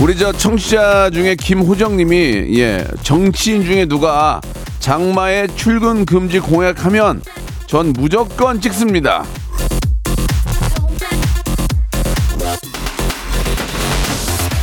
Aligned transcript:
우리 0.00 0.16
저 0.16 0.32
청취자 0.32 1.10
중에 1.10 1.34
김호정님이 1.34 2.58
예 2.58 2.84
정치인 3.02 3.62
중에 3.64 3.84
누가 3.86 4.40
장마에 4.78 5.46
출근 5.48 6.06
금지 6.06 6.40
공약하면 6.40 7.22
전 7.66 7.92
무조건 7.92 8.60
찍습니다. 8.60 9.24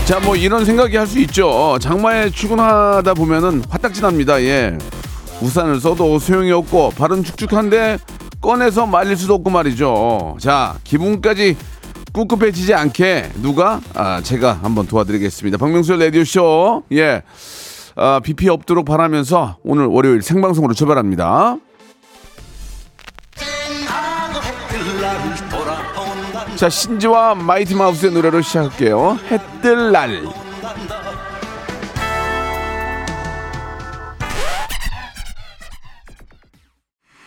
자 0.06 0.20
뭐 0.20 0.36
이런 0.36 0.64
생각이 0.66 0.96
할 0.96 1.06
수 1.06 1.20
있죠. 1.20 1.78
장마에 1.82 2.30
출근하다 2.30 3.14
보면은 3.14 3.64
화딱지납니다. 3.70 4.42
예 4.44 4.78
우산을 5.42 5.80
써도 5.80 6.18
소용이 6.18 6.52
없고 6.52 6.92
발은 6.92 7.24
축축한데 7.24 8.00
꺼내서 8.42 8.86
말릴 8.86 9.16
수도 9.18 9.36
없고 9.36 9.50
말이죠. 9.50 10.38
자 10.40 10.76
기분까지 10.84 11.56
꿉꿉해지지 12.18 12.74
않게 12.74 13.30
누가 13.44 13.80
아 13.94 14.22
제가 14.24 14.60
한번 14.64 14.88
도와드리겠습니다. 14.88 15.60
박명수의 15.60 16.00
라디오 16.00 16.24
쇼 16.24 16.82
예. 16.92 17.22
아, 17.96 18.20
비 18.24 18.34
피해 18.34 18.50
없도록 18.52 18.86
바라면서 18.86 19.58
오늘 19.64 19.86
월요일 19.86 20.24
생방송으로 20.24 20.74
출발합니다. 20.74 21.58
자 26.56 26.70
신지와 26.70 27.36
마이티 27.36 27.76
마우스의 27.76 28.12
노래로 28.14 28.42
시작할게요. 28.42 29.20
해뜰 29.30 29.92
날. 29.92 30.24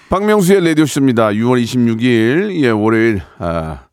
박명수의 0.08 0.64
라디오 0.66 0.86
쇼입니다. 0.86 1.28
6월 1.28 1.62
26일 1.62 2.60
예 2.64 2.70
월요일 2.70 3.22
아, 3.38 3.84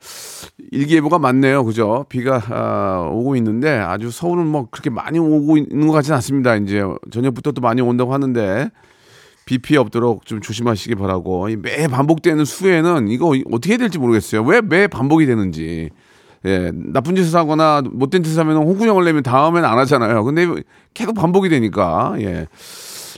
일기예보가 0.71 1.19
많네요. 1.19 1.63
그죠? 1.63 2.05
비가 2.09 2.41
아, 2.49 3.09
오고 3.11 3.35
있는데 3.37 3.69
아주 3.69 4.11
서울은 4.11 4.47
뭐 4.47 4.67
그렇게 4.69 4.89
많이 4.89 5.19
오고 5.19 5.57
있는 5.57 5.87
것 5.87 5.93
같지는 5.93 6.15
않습니다. 6.15 6.55
이제 6.55 6.81
저녁부터 7.11 7.51
또 7.51 7.61
많이 7.61 7.81
온다고 7.81 8.13
하는데 8.13 8.69
비 9.45 9.59
피해 9.59 9.79
없도록 9.79 10.25
좀 10.25 10.41
조심하시기 10.41 10.95
바라고 10.95 11.47
이매 11.49 11.87
반복되는 11.87 12.43
수해는 12.43 13.07
이거 13.07 13.33
어떻게 13.51 13.73
해야 13.73 13.77
될지 13.77 13.97
모르겠어요. 13.97 14.43
왜 14.43 14.61
매 14.61 14.87
반복이 14.87 15.25
되는지. 15.25 15.89
예, 16.45 16.71
나쁜 16.73 17.15
짓을 17.15 17.37
하거나 17.39 17.81
못된 17.89 18.23
짓을 18.23 18.39
하면 18.41 18.57
홍군형을 18.57 19.03
내면 19.05 19.23
다음엔 19.23 19.65
안 19.65 19.77
하잖아요. 19.79 20.23
근데 20.23 20.45
계속 20.93 21.13
반복이 21.15 21.49
되니까 21.49 22.15
예. 22.19 22.47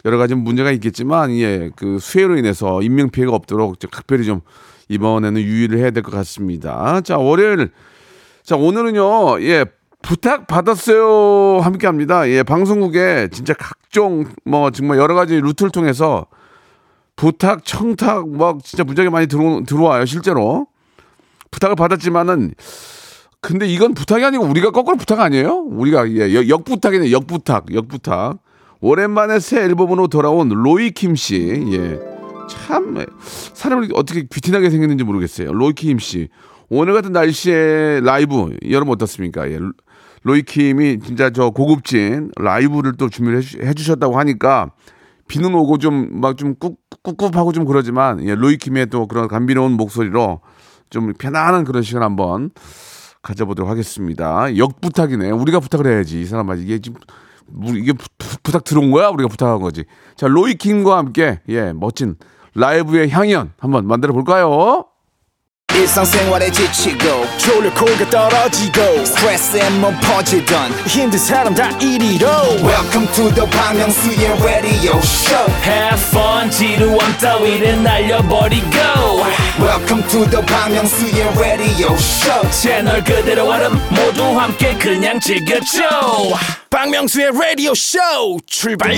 여러 0.06 0.18
가지 0.18 0.36
문제가 0.36 0.72
있겠지만 0.72 1.32
예, 1.32 1.72
그 1.76 1.98
수해로 2.00 2.38
인해서 2.38 2.82
인명 2.82 3.10
피해가 3.10 3.34
없도록 3.34 3.80
좀 3.80 3.90
각별히 3.92 4.24
좀 4.24 4.42
이번에는 4.90 5.42
유의를 5.42 5.78
해야 5.80 5.92
될 5.92 6.04
것 6.04 6.12
같습니다. 6.12 7.00
자, 7.02 7.18
월요일 7.18 7.70
자, 8.44 8.56
오늘은요. 8.56 9.42
예, 9.44 9.66
부탁 10.02 10.48
받았어요. 10.48 11.60
함께 11.62 11.88
합니다. 11.88 12.28
예, 12.30 12.42
방송국에 12.44 13.30
진짜 13.32 13.54
각종 13.54 14.26
뭐 14.46 14.72
정말 14.72 14.98
여러 14.98 15.14
가지 15.14 15.40
루트를 15.40 15.72
통해서 15.72 16.26
부탁, 17.16 17.66
청탁 17.66 18.30
막 18.30 18.64
진짜 18.64 18.84
무지하게 18.84 19.10
많이 19.10 19.28
들어 19.28 19.62
들어와요, 19.68 20.06
실제로. 20.06 20.68
부탁을 21.52 21.76
받았지만은 21.76 22.54
근데 23.42 23.68
이건 23.68 23.94
부탁이 23.94 24.24
아니고 24.24 24.46
우리가 24.46 24.72
거꾸로 24.72 24.98
부탁 24.98 25.20
아니에요? 25.20 25.66
우리가 25.70 26.10
예, 26.12 26.34
역- 26.34 26.50
역부탁이네, 26.50 27.12
역부탁, 27.12 27.74
역부탁. 27.74 28.40
오랜만에 28.82 29.40
새 29.40 29.62
앨범으로 29.64 30.08
돌아온 30.08 30.48
로이 30.50 30.92
킴 30.92 31.16
씨. 31.16 31.68
예. 31.74 32.19
참 32.50 33.06
사람이 33.54 33.90
어떻게 33.94 34.24
귀티나게 34.24 34.70
생겼는지 34.70 35.04
모르겠어요. 35.04 35.54
로이킴 35.54 36.00
씨. 36.00 36.30
오늘 36.70 36.94
같은 36.94 37.12
날씨에 37.12 38.02
라이브 38.04 38.56
여러분 38.70 38.94
어떻습니까? 38.94 39.50
예. 39.50 39.60
로이킴이 40.24 41.00
진짜 41.00 41.30
저 41.30 41.50
고급진 41.52 42.32
라이브를 42.38 42.94
또 42.98 43.10
준비를 43.10 43.40
해주, 43.40 43.60
해주 43.60 43.84
셨다고 43.84 44.18
하니까 44.20 44.72
비는 45.28 45.54
오고 45.56 45.78
좀 45.78 46.10
막 46.12 46.36
좀 46.38 46.56
꿉꿉하고 47.04 47.54
좀 47.54 47.66
그러지만 47.66 48.24
예, 48.28 48.36
로이킴의 48.36 48.88
또 48.88 49.08
그런 49.08 49.28
감미로운 49.28 49.74
목소리로 49.74 50.42
좀 50.90 51.14
편안한 51.14 51.64
그런 51.66 51.84
시간 51.84 52.04
한번 52.04 52.50
가져보도록 53.22 53.70
하겠습니다. 53.70 54.56
역부탁이네. 54.58 55.32
우리가 55.32 55.60
부탁을 55.60 55.88
해야지. 55.88 56.22
이 56.22 56.26
사람아 56.26 56.56
이게 56.56 56.80
지금 56.80 57.00
이게 57.76 57.94
부, 57.94 58.52
탁 58.52 58.64
들어온 58.64 58.92
거야? 58.92 59.10
우리가 59.10 59.28
부탁한 59.30 59.60
거지. 59.62 59.86
자, 60.16 60.28
로이킴과 60.28 60.98
함께 60.98 61.40
예, 61.50 61.74
멋진 61.74 62.16
라이브의 62.56 63.10
향연 63.10 63.54
한번 63.60 63.88
만들어 63.88 64.14
볼까요? 64.14 64.86
일상생활에 65.72 66.52
지치고, 66.52 67.26
졸려 67.38 67.72
코가 67.74 68.10
떨어지고, 68.10 69.06
스트레스에 69.06 69.70
몸 69.80 69.96
퍼지던, 70.02 70.72
힘든 70.88 71.18
사람 71.20 71.54
다 71.54 71.70
이리로. 71.78 72.28
welcome 72.66 73.08
to 73.14 73.30
the 73.34 73.48
Bang 73.52 73.78
Myung-soo's 73.78 74.44
radio 74.44 74.98
show 74.98 75.46
Have 75.64 76.02
fun 76.10 76.50
지루함 76.52 77.18
따위를 77.20 77.82
날려버리고 77.84 78.68
welcome 79.62 80.04
to 80.10 80.26
the 80.30 80.44
Bang 80.46 80.74
Myung-soo's 80.76 81.38
radio 81.38 81.94
show 81.94 82.50
채널 82.52 83.04
그대로 83.04 83.48
얼음 83.48 83.74
모두 83.92 84.24
함께 84.38 84.74
그냥 84.78 85.20
즐겨줘 85.20 85.82
박명수의 86.72 87.28
radio 87.28 87.72
show 87.72 88.38
출발 88.48 88.92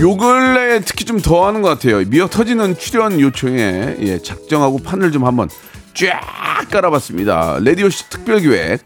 요 0.00 0.16
근래에 0.16 0.80
특히 0.80 1.04
좀 1.04 1.18
더 1.20 1.46
하는 1.46 1.60
것 1.62 1.68
같아요. 1.70 2.04
미어 2.06 2.28
터지는 2.28 2.78
출연 2.78 3.20
요청에 3.20 3.96
예, 4.00 4.18
작정하고 4.22 4.78
판을 4.78 5.10
좀 5.10 5.24
한번 5.24 5.48
쫙 5.94 6.68
깔아봤습니다. 6.70 7.58
레디오씨 7.60 8.08
특별기획 8.08 8.80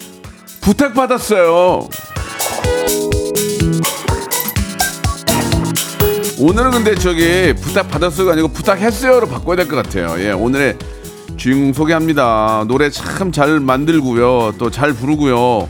부탁받았어요. 0.62 1.88
오늘은 6.40 6.70
근데 6.72 6.94
저기 6.94 7.52
부탁받았어요가 7.54 8.32
아니고 8.32 8.48
부탁했어요로 8.48 9.28
바꿔야 9.28 9.56
될 9.56 9.68
것 9.68 9.76
같아요. 9.76 10.16
예, 10.18 10.32
오늘의 10.32 10.76
주인공 11.36 11.72
소개합니다. 11.72 12.64
노래 12.66 12.88
참 12.90 13.30
잘 13.30 13.60
만들고요. 13.60 14.54
또 14.58 14.70
잘 14.70 14.92
부르고요. 14.94 15.68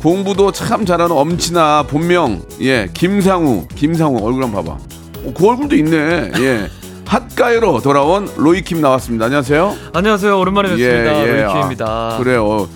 공부도 0.00 0.50
참 0.52 0.86
잘하는 0.86 1.14
엄친아 1.14 1.84
본명 1.88 2.42
예 2.62 2.88
김상우 2.94 3.68
김상우 3.74 4.16
얼굴 4.24 4.44
한번 4.44 4.64
봐봐 4.64 4.78
어, 5.26 5.34
그 5.36 5.46
얼굴도 5.46 5.76
있네 5.76 6.32
예 6.38 6.70
핫가이로 7.06 7.80
돌아온 7.82 8.28
로이킴 8.36 8.80
나왔습니다 8.80 9.26
안녕하세요 9.26 9.76
안녕하세요. 9.92 10.38
오랜만에 10.38 10.68
뵙습니다. 10.70 11.26
예, 11.26 11.42
로이킴입니다. 11.42 11.86
아, 11.86 12.18
그래요 12.18 12.68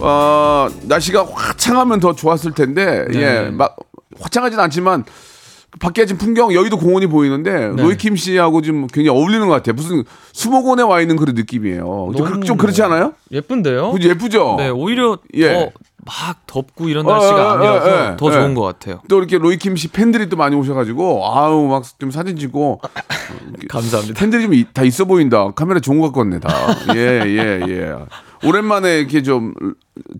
어 0.00 0.68
날씨가 0.82 1.26
화창하면 1.32 2.00
더 2.00 2.14
좋았을 2.14 2.52
텐데 2.52 3.04
네. 3.12 3.46
예막 3.46 3.76
화창하진 4.20 4.58
않지만 4.58 5.04
밖에 5.78 6.06
지금 6.06 6.18
풍경 6.18 6.52
여의도 6.54 6.78
공원이 6.78 7.06
보이는데 7.06 7.68
네. 7.74 7.82
로이킴 7.82 8.16
씨하고 8.16 8.62
좀 8.62 8.86
굉장히 8.86 9.18
어울리는 9.18 9.46
것 9.46 9.52
같아요 9.52 9.74
무슨 9.74 10.04
수목원에 10.32 10.82
와 10.82 11.00
있는 11.00 11.16
그런 11.16 11.34
느낌이에요 11.34 12.12
좀, 12.16 12.42
좀 12.42 12.56
그렇지 12.56 12.82
않아요? 12.82 13.12
예쁜데요? 13.30 13.92
그죠? 13.92 14.08
예쁘죠? 14.08 14.54
네, 14.58 14.68
오히려 14.70 15.18
예. 15.34 15.52
더막 16.06 16.46
덥고 16.46 16.88
이런 16.88 17.04
어, 17.06 17.12
날씨가 17.12 17.52
어, 17.52 17.56
아니라서 17.56 17.86
어, 17.90 18.12
어, 18.12 18.16
더 18.16 18.26
어. 18.26 18.30
좋은 18.30 18.54
것 18.54 18.62
같아요. 18.62 19.00
또 19.08 19.18
이렇게 19.18 19.38
로이킴 19.38 19.76
씨 19.76 19.88
팬들이 19.88 20.28
또 20.28 20.36
많이 20.36 20.54
오셔가지고 20.56 21.26
아우 21.26 21.66
막 21.66 21.82
좀 21.98 22.10
사진 22.10 22.36
찍고 22.36 22.80
감사합니다. 23.68 24.18
팬들이 24.18 24.44
좀 24.44 24.64
다 24.72 24.82
있어 24.84 25.04
보인다 25.04 25.50
카메라 25.50 25.80
좋은 25.80 25.98
거 26.00 26.06
갖고 26.06 26.20
왔네 26.20 26.38
다예예 26.40 27.22
예, 27.26 27.60
예. 27.68 27.94
오랜만에 28.46 29.00
이렇게 29.00 29.22
좀 29.22 29.54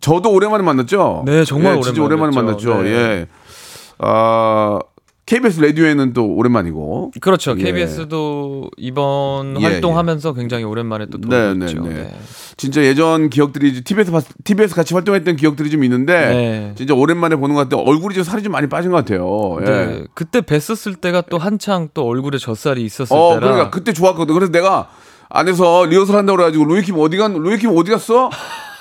저도 0.00 0.32
오랜만에 0.32 0.62
만났죠 0.64 1.22
네, 1.26 1.44
정말 1.44 1.74
예, 1.74 1.78
오랜만에 1.78 2.00
오랜만에 2.00 2.34
만났죠. 2.36 2.82
네. 2.82 2.90
예. 2.90 3.26
아 3.98 4.78
KBS 5.26 5.60
라디오에는 5.60 6.12
또 6.12 6.24
오랜만이고. 6.24 7.10
그렇죠. 7.20 7.56
예. 7.58 7.62
KBS도 7.64 8.70
이번 8.76 9.60
예, 9.60 9.64
활동하면서 9.66 10.34
굉장히 10.34 10.62
오랜만에 10.62 11.06
또 11.06 11.18
네, 11.18 11.28
돌고 11.28 11.58
네, 11.58 11.66
있죠. 11.66 11.82
네. 11.82 11.94
네. 11.94 12.14
진짜 12.56 12.82
예전 12.84 13.28
기억들이 13.28 13.70
이제 13.70 13.80
TBS 13.80 14.12
봤- 14.12 14.24
TBS 14.44 14.76
같이 14.76 14.94
활동했던 14.94 15.34
기억들이 15.34 15.68
좀 15.68 15.82
있는데 15.82 16.12
네. 16.28 16.72
진짜 16.76 16.94
오랜만에 16.94 17.34
보는 17.34 17.56
것 17.56 17.68
같아요. 17.68 17.84
얼굴이 17.84 18.14
좀 18.14 18.22
살이 18.22 18.44
좀 18.44 18.52
많이 18.52 18.68
빠진 18.68 18.92
것 18.92 18.98
같아요. 18.98 19.56
예. 19.62 19.64
네. 19.64 20.04
그때 20.14 20.42
뵀었을 20.42 21.00
때가 21.00 21.22
또 21.28 21.38
한창 21.38 21.88
또 21.92 22.06
얼굴에 22.06 22.38
젖살이 22.38 22.84
있었을 22.84 23.16
어, 23.16 23.34
때라. 23.34 23.40
그러니까 23.40 23.70
그때 23.70 23.92
좋았거든. 23.92 24.32
그래서 24.32 24.52
내가 24.52 24.90
안에서 25.28 25.86
리허설 25.86 26.14
한다고 26.18 26.36
그래가지고 26.36 26.64
로이킴 26.66 26.94
어디 27.00 27.16
간 27.16 27.32
로이킴 27.34 27.76
어디 27.76 27.90
갔어? 27.90 28.30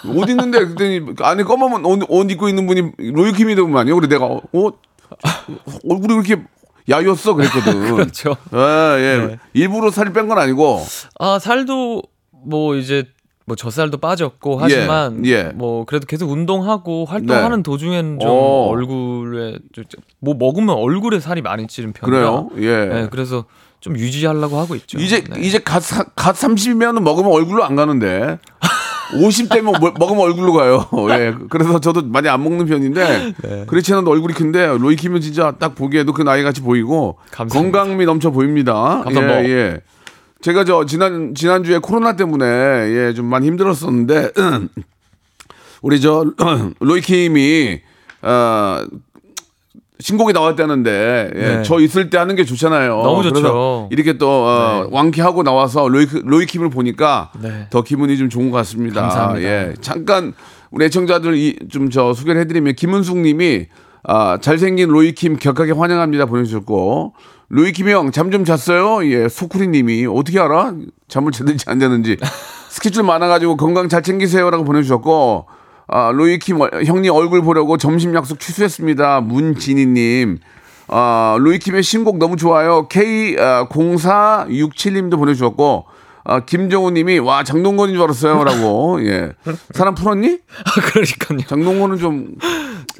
어디 0.07 0.33
있는데 0.33 0.59
그랬더니 0.59 1.01
안에 1.21 1.41
검은 1.41 1.83
옷, 1.85 2.01
옷 2.07 2.29
입고 2.29 2.49
있는 2.49 2.67
분이 2.67 2.91
로이킴이더만요. 2.99 3.95
그래 3.95 4.07
내가 4.07 4.25
어, 4.25 4.41
어? 4.53 4.69
얼굴이 5.89 6.13
그렇게 6.13 6.43
야였어 6.89 7.33
그랬거든. 7.33 7.81
그렇죠. 7.95 8.35
예, 8.53 8.57
예. 9.21 9.27
네. 9.27 9.37
일부러 9.53 9.89
살이 9.91 10.13
뺀 10.13 10.27
건 10.27 10.37
아니고. 10.37 10.83
아 11.19 11.39
살도 11.39 12.03
뭐 12.45 12.75
이제 12.75 13.05
뭐 13.47 13.55
젖살도 13.55 13.97
빠졌고 13.99 14.57
하지만 14.59 15.23
예, 15.25 15.29
예. 15.31 15.43
뭐 15.53 15.85
그래도 15.85 16.05
계속 16.07 16.31
운동하고 16.31 17.05
활동하는 17.05 17.57
네. 17.57 17.63
도중엔 17.63 18.19
좀 18.19 18.29
어. 18.29 18.67
얼굴에 18.69 19.57
좀- 19.73 19.83
뭐 20.19 20.33
먹으면 20.35 20.75
얼굴에 20.75 21.19
살이 21.19 21.41
많이 21.41 21.67
찌는 21.67 21.93
편이라. 21.93 22.17
그래요? 22.17 22.49
예. 22.57 22.85
네, 22.85 23.07
그래서 23.11 23.45
좀 23.81 23.97
유지하려고 23.97 24.57
하고 24.57 24.73
있죠. 24.75 24.97
이제 24.97 25.23
네. 25.23 25.41
이제 25.41 25.59
갓, 25.59 25.81
사- 25.83 26.05
갓 26.15 26.35
30이면 26.35 27.01
먹으면 27.01 27.31
얼굴로 27.31 27.63
안 27.63 27.75
가는데 27.75 28.39
50대면 29.11 29.79
먹으면 29.99 30.19
얼굴로 30.23 30.53
가요. 30.53 30.87
예. 31.11 31.33
그래서 31.49 31.79
저도 31.79 32.03
많이 32.05 32.27
안 32.27 32.43
먹는 32.43 32.65
편인데 32.65 33.33
네. 33.41 33.65
그렇지 33.67 33.93
않아도 33.93 34.11
얼굴이 34.11 34.33
큰데 34.33 34.67
로이킴은 34.77 35.21
진짜 35.21 35.53
딱 35.59 35.75
보기에도 35.75 36.13
그 36.13 36.21
나이 36.21 36.43
같이 36.43 36.61
보이고 36.61 37.17
감사합니다. 37.31 37.79
건강미 37.79 38.05
넘쳐 38.05 38.31
보입니다. 38.31 38.73
감사합니다. 39.03 39.45
예, 39.45 39.49
예. 39.49 39.81
제가 40.41 40.63
저 40.63 40.85
지난 40.85 41.33
지난주에 41.33 41.79
코로나 41.79 42.15
때문에 42.15 42.45
예, 42.45 43.13
좀 43.13 43.25
많이 43.25 43.47
힘들었었는데 43.47 44.31
우리 45.81 46.01
저 46.01 46.25
로이킴이 46.79 47.81
어 48.23 48.85
신곡이 49.99 50.33
나왔다는데 50.33 51.31
예, 51.35 51.39
네. 51.39 51.63
저 51.63 51.79
있을 51.79 52.09
때 52.09 52.17
하는 52.17 52.35
게 52.35 52.43
좋잖아요. 52.45 53.01
너무 53.01 53.23
좋죠. 53.23 53.87
이렇게 53.91 54.17
또 54.17 54.29
어, 54.29 54.83
네. 54.83 54.89
완쾌하고 54.91 55.43
나와서 55.43 55.87
로이 55.87 56.07
로이킴을 56.23 56.69
보니까 56.69 57.31
네. 57.41 57.67
더 57.69 57.81
기분이 57.81 58.17
좀 58.17 58.29
좋은 58.29 58.51
것 58.51 58.57
같습니다. 58.57 59.01
감사합니다. 59.01 59.47
예, 59.49 59.73
잠깐 59.81 60.33
우리 60.71 60.85
애청자들 60.85 61.55
좀 61.69 61.89
저 61.89 62.13
소개를 62.13 62.41
해드리면 62.41 62.75
김은숙님이 62.75 63.67
아, 64.03 64.37
잘생긴 64.41 64.89
로이킴 64.89 65.37
격하게 65.37 65.71
환영합니다 65.71 66.25
보내주셨고 66.25 67.13
로이킴 67.49 67.87
형 67.89 68.11
잠 68.11 68.31
좀 68.31 68.43
잤어요? 68.43 69.05
예, 69.09 69.29
소쿠리님이 69.29 70.07
어떻게 70.07 70.39
알아? 70.39 70.73
잠을 71.07 71.31
제대로 71.31 71.57
안 71.67 71.79
자는지 71.79 72.17
스케줄 72.69 73.03
많아가지고 73.03 73.55
건강 73.55 73.87
잘 73.87 74.03
챙기세요라고 74.03 74.65
보내주셨고 74.65 75.45
아, 75.87 76.11
로이킴 76.11 76.61
어, 76.61 76.69
형님 76.85 77.11
얼굴 77.13 77.41
보려고 77.41 77.77
점심 77.77 78.13
약속 78.15 78.39
취소했습니다. 78.39 79.21
문진희님. 79.21 80.39
아, 80.87 81.35
로이킴의 81.39 81.83
신곡 81.83 82.17
너무 82.17 82.35
좋아요. 82.37 82.87
K0467님도 82.89 85.17
보내주셨고, 85.17 85.85
아, 86.23 86.39
김정우님이, 86.41 87.19
와, 87.19 87.43
장동건인 87.43 87.95
줄 87.95 88.03
알았어요. 88.03 88.43
라고, 88.43 89.03
예. 89.05 89.31
사람 89.73 89.95
풀었니? 89.95 90.39
아, 90.65 90.81
그러니까요. 90.81 91.39
장동건은 91.47 91.97
좀, 91.97 92.35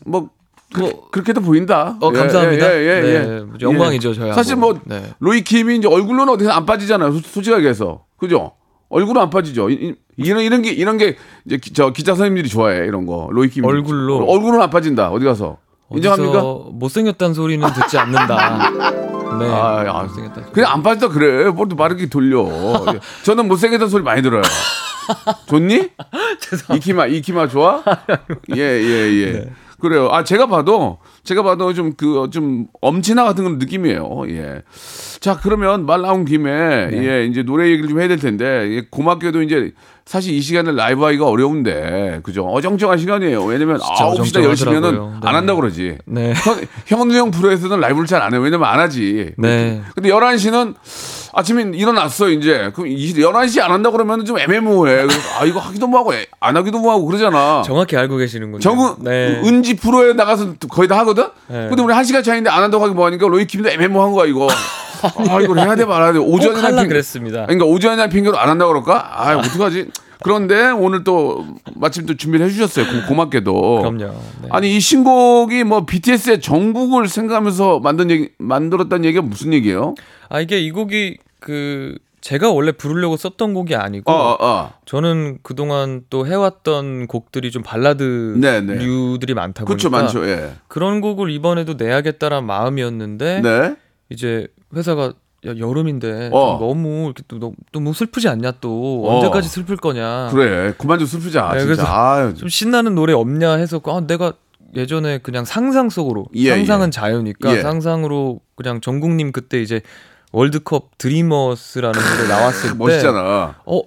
뭐, 0.05 0.29
뭐 0.77 1.09
그렇게도 1.11 1.39
보인다. 1.41 1.97
어, 2.01 2.09
예, 2.13 2.17
감사합니다. 2.17 2.73
예, 2.73 2.77
예, 2.79 2.87
예, 2.87 3.01
네, 3.01 3.13
예. 3.39 3.43
영광이죠, 3.61 4.13
저희하고. 4.13 4.35
사실 4.35 4.55
뭐, 4.57 4.77
네. 4.83 5.13
로이 5.19 5.41
킴이 5.41 5.77
이제 5.77 5.87
얼굴로는 5.87 6.33
어떻게 6.33 6.49
안 6.49 6.65
빠지잖아요. 6.65 7.11
솔- 7.13 7.21
솔직하게 7.23 7.69
해서. 7.69 8.03
그죠? 8.17 8.51
얼굴은 8.89 9.21
안 9.21 9.29
빠지죠. 9.29 9.69
이, 9.69 9.95
이, 10.17 10.31
런 10.31 10.43
이런 10.43 10.61
게, 10.61 10.71
이런 10.71 10.97
게, 10.97 11.17
이제 11.45 11.57
기, 11.57 11.73
저 11.73 11.91
기자 11.91 12.13
선생님들이 12.13 12.49
좋아해. 12.49 12.85
이런 12.85 13.05
거. 13.05 13.27
로이킴. 13.31 13.65
얼굴로? 13.65 14.25
얼굴은 14.25 14.61
안 14.61 14.69
빠진다. 14.69 15.09
어디 15.11 15.25
가서. 15.25 15.57
인정합니까? 15.93 16.41
못생겼다는 16.71 17.33
소리는 17.33 17.67
듣지 17.73 17.97
않는다. 17.97 18.71
네. 19.39 19.49
아, 19.49 19.83
아, 19.87 20.03
못생겼다. 20.03 20.51
그냥 20.51 20.71
안 20.71 20.83
빠진다 20.83 21.13
그래. 21.13 21.49
뭘또 21.49 21.75
말이렇게 21.75 22.07
돌려. 22.07 22.45
저는 23.23 23.47
못생겼다는 23.47 23.89
소리 23.89 24.03
많이 24.03 24.21
들어요. 24.21 24.41
좋니? 25.47 25.89
이키마, 26.75 27.07
이키마 27.07 27.47
좋아? 27.49 27.83
예, 28.55 28.61
예, 28.61 29.13
예. 29.13 29.31
네. 29.31 29.53
그래요. 29.89 30.09
아, 30.11 30.23
제가 30.23 30.47
봐도, 30.47 30.97
제가 31.23 31.41
봐도 31.43 31.73
좀 31.73 31.93
그, 31.95 32.29
좀 32.31 32.67
엄친아 32.81 33.23
같은 33.23 33.43
그런 33.43 33.57
느낌이에요. 33.59 34.23
예. 34.29 34.61
자, 35.19 35.39
그러면 35.41 35.85
말 35.85 36.01
나온 36.01 36.25
김에, 36.25 36.87
네. 36.87 37.07
예, 37.07 37.25
이제 37.25 37.43
노래 37.43 37.69
얘기를 37.69 37.87
좀 37.89 37.99
해야 37.99 38.07
될 38.07 38.17
텐데, 38.19 38.45
예, 38.45 38.83
고맙게도 38.89 39.41
이제 39.41 39.71
사실 40.05 40.33
이 40.35 40.41
시간에 40.41 40.71
라이브 40.71 41.03
하기가 41.03 41.27
어려운데, 41.27 42.19
그죠? 42.23 42.45
어정쩡한 42.45 42.97
시간이에요. 42.99 43.43
왜냐면 43.43 43.79
진짜 43.79 44.05
9시나 44.05 44.43
10시면은 44.51 44.51
어정쩡하더라고요. 44.51 45.19
네. 45.21 45.27
안 45.27 45.35
한다고 45.35 45.61
그러지. 45.61 45.97
네. 46.05 46.33
현, 46.35 46.99
현우 46.99 47.13
형 47.15 47.31
프로에서는 47.31 47.79
라이브를 47.79 48.05
잘 48.07 48.21
안 48.21 48.33
해요. 48.33 48.41
왜냐면 48.41 48.67
안 48.67 48.79
하지. 48.79 49.33
네. 49.37 49.81
근데 49.95 50.09
11시는 50.09 50.75
아침에 51.37 51.77
일어났어, 51.77 52.29
이제. 52.29 52.71
그럼 52.73 52.87
이- 52.87 53.13
11시 53.13 53.59
안 53.61 53.69
한다 53.71 53.91
그러면 53.91 54.23
좀 54.23 54.39
애매모호해. 54.39 55.05
아, 55.37 55.45
이거 55.45 55.59
하기도 55.59 55.85
뭐하고, 55.87 56.13
애- 56.13 56.27
안 56.39 56.55
하기도 56.55 56.79
뭐하고 56.79 57.05
그러잖아. 57.05 57.61
정확히 57.65 57.97
알고 57.97 58.15
계시는군요. 58.15 58.61
정은, 58.61 58.93
네. 58.99 59.41
은지 59.43 59.75
프로에 59.75 60.13
나가서 60.13 60.53
거의 60.69 60.87
다 60.87 60.97
하거든? 60.99 61.25
네. 61.47 61.67
근데 61.67 61.83
우리 61.83 61.93
한 61.93 62.05
시간 62.05 62.23
차이인데 62.23 62.49
안 62.49 62.63
한다고 62.63 62.85
하기 62.85 62.95
뭐하니까 62.95 63.27
로이킴도 63.27 63.69
애매모호한 63.69 64.13
거야, 64.13 64.27
이거. 64.29 64.47
아, 65.29 65.41
이걸 65.41 65.59
해야 65.59 65.75
돼, 65.75 65.83
말아야 65.85 66.13
돼. 66.13 66.19
꼭 66.19 66.33
오전이나 66.33 66.69
핑- 66.81 66.87
그랬습니다. 66.87 67.43
그러니까 67.47 67.65
오전이나 67.65 68.07
핑계로 68.07 68.37
안 68.39 68.47
한다고 68.49 68.71
그럴까? 68.71 69.11
아, 69.29 69.35
어떡하지? 69.37 69.89
그런데 70.23 70.69
오늘 70.71 71.03
또 71.03 71.45
마침 71.75 72.05
또 72.05 72.15
준비를 72.15 72.45
해주셨어요. 72.47 72.85
고, 72.85 73.07
고맙게도. 73.09 73.81
그럼요. 73.81 73.97
네. 74.41 74.47
아니 74.49 74.75
이 74.75 74.79
신곡이 74.79 75.65
뭐 75.65 75.85
BTS의 75.85 76.39
전국을 76.39 77.07
생각하면서 77.09 77.79
만든 77.81 78.09
얘기 78.09 78.29
만들었다는 78.39 79.03
얘기가 79.05 79.21
무슨 79.21 79.53
얘기예요? 79.53 79.93
아 80.29 80.39
이게 80.39 80.59
이 80.59 80.71
곡이 80.71 81.17
그 81.45 81.95
제가 82.21 82.51
원래 82.51 82.71
부르려고 82.71 83.17
썼던 83.17 83.53
곡이 83.53 83.75
아니고 83.75 84.11
어, 84.11 84.15
어, 84.15 84.37
어. 84.39 84.73
저는 84.85 85.37
그동안 85.43 86.01
또 86.09 86.25
해왔던 86.25 87.05
곡들이 87.05 87.51
좀 87.51 87.61
발라드 87.61 88.37
네, 88.39 88.61
네. 88.61 88.73
류들이 88.83 89.35
많다 89.35 89.63
보니까 89.63 89.65
그렇죠, 89.65 89.89
많죠. 89.91 90.27
예. 90.27 90.53
그런 90.67 91.01
곡을 91.01 91.29
이번에도 91.29 91.75
내야겠다라는 91.75 92.47
마음이었는데 92.47 93.41
네. 93.41 93.75
이제 94.09 94.47
회사가 94.75 95.13
야, 95.45 95.53
여름인데 95.55 96.31
어. 96.33 96.57
좀 96.57 96.67
너무 96.67 97.05
이렇게 97.05 97.21
또 97.27 97.37
너무, 97.37 97.53
너무 97.71 97.93
슬프지 97.93 98.27
않냐 98.27 98.53
또 98.59 99.03
어. 99.05 99.17
언제까지 99.17 99.47
슬플 99.47 99.77
거냐 99.77 100.29
그래. 100.31 100.73
그만 100.79 100.97
좀 100.97 101.07
슬프자. 101.07 101.51
네. 101.53 101.63
그래서 101.63 101.83
아유. 101.85 102.33
좀 102.33 102.49
신나는 102.49 102.95
노래 102.95 103.13
없냐 103.13 103.53
해서 103.53 103.79
아, 103.85 104.01
내가 104.01 104.33
예전에 104.75 105.19
그냥 105.19 105.45
상상 105.45 105.91
속으로 105.91 106.25
예, 106.33 106.49
상상은 106.49 106.87
예. 106.87 106.89
자유니까 106.89 107.57
예. 107.57 107.61
상상으로 107.61 108.41
그냥 108.55 108.81
정국님 108.81 109.31
그때 109.31 109.61
이제 109.61 109.81
월드컵 110.35 110.97
드리머스라는 110.97 111.97
노래 111.97 112.27
나왔을 112.27 112.71
때 112.71 112.75
멋있잖아. 112.77 113.55
어, 113.65 113.81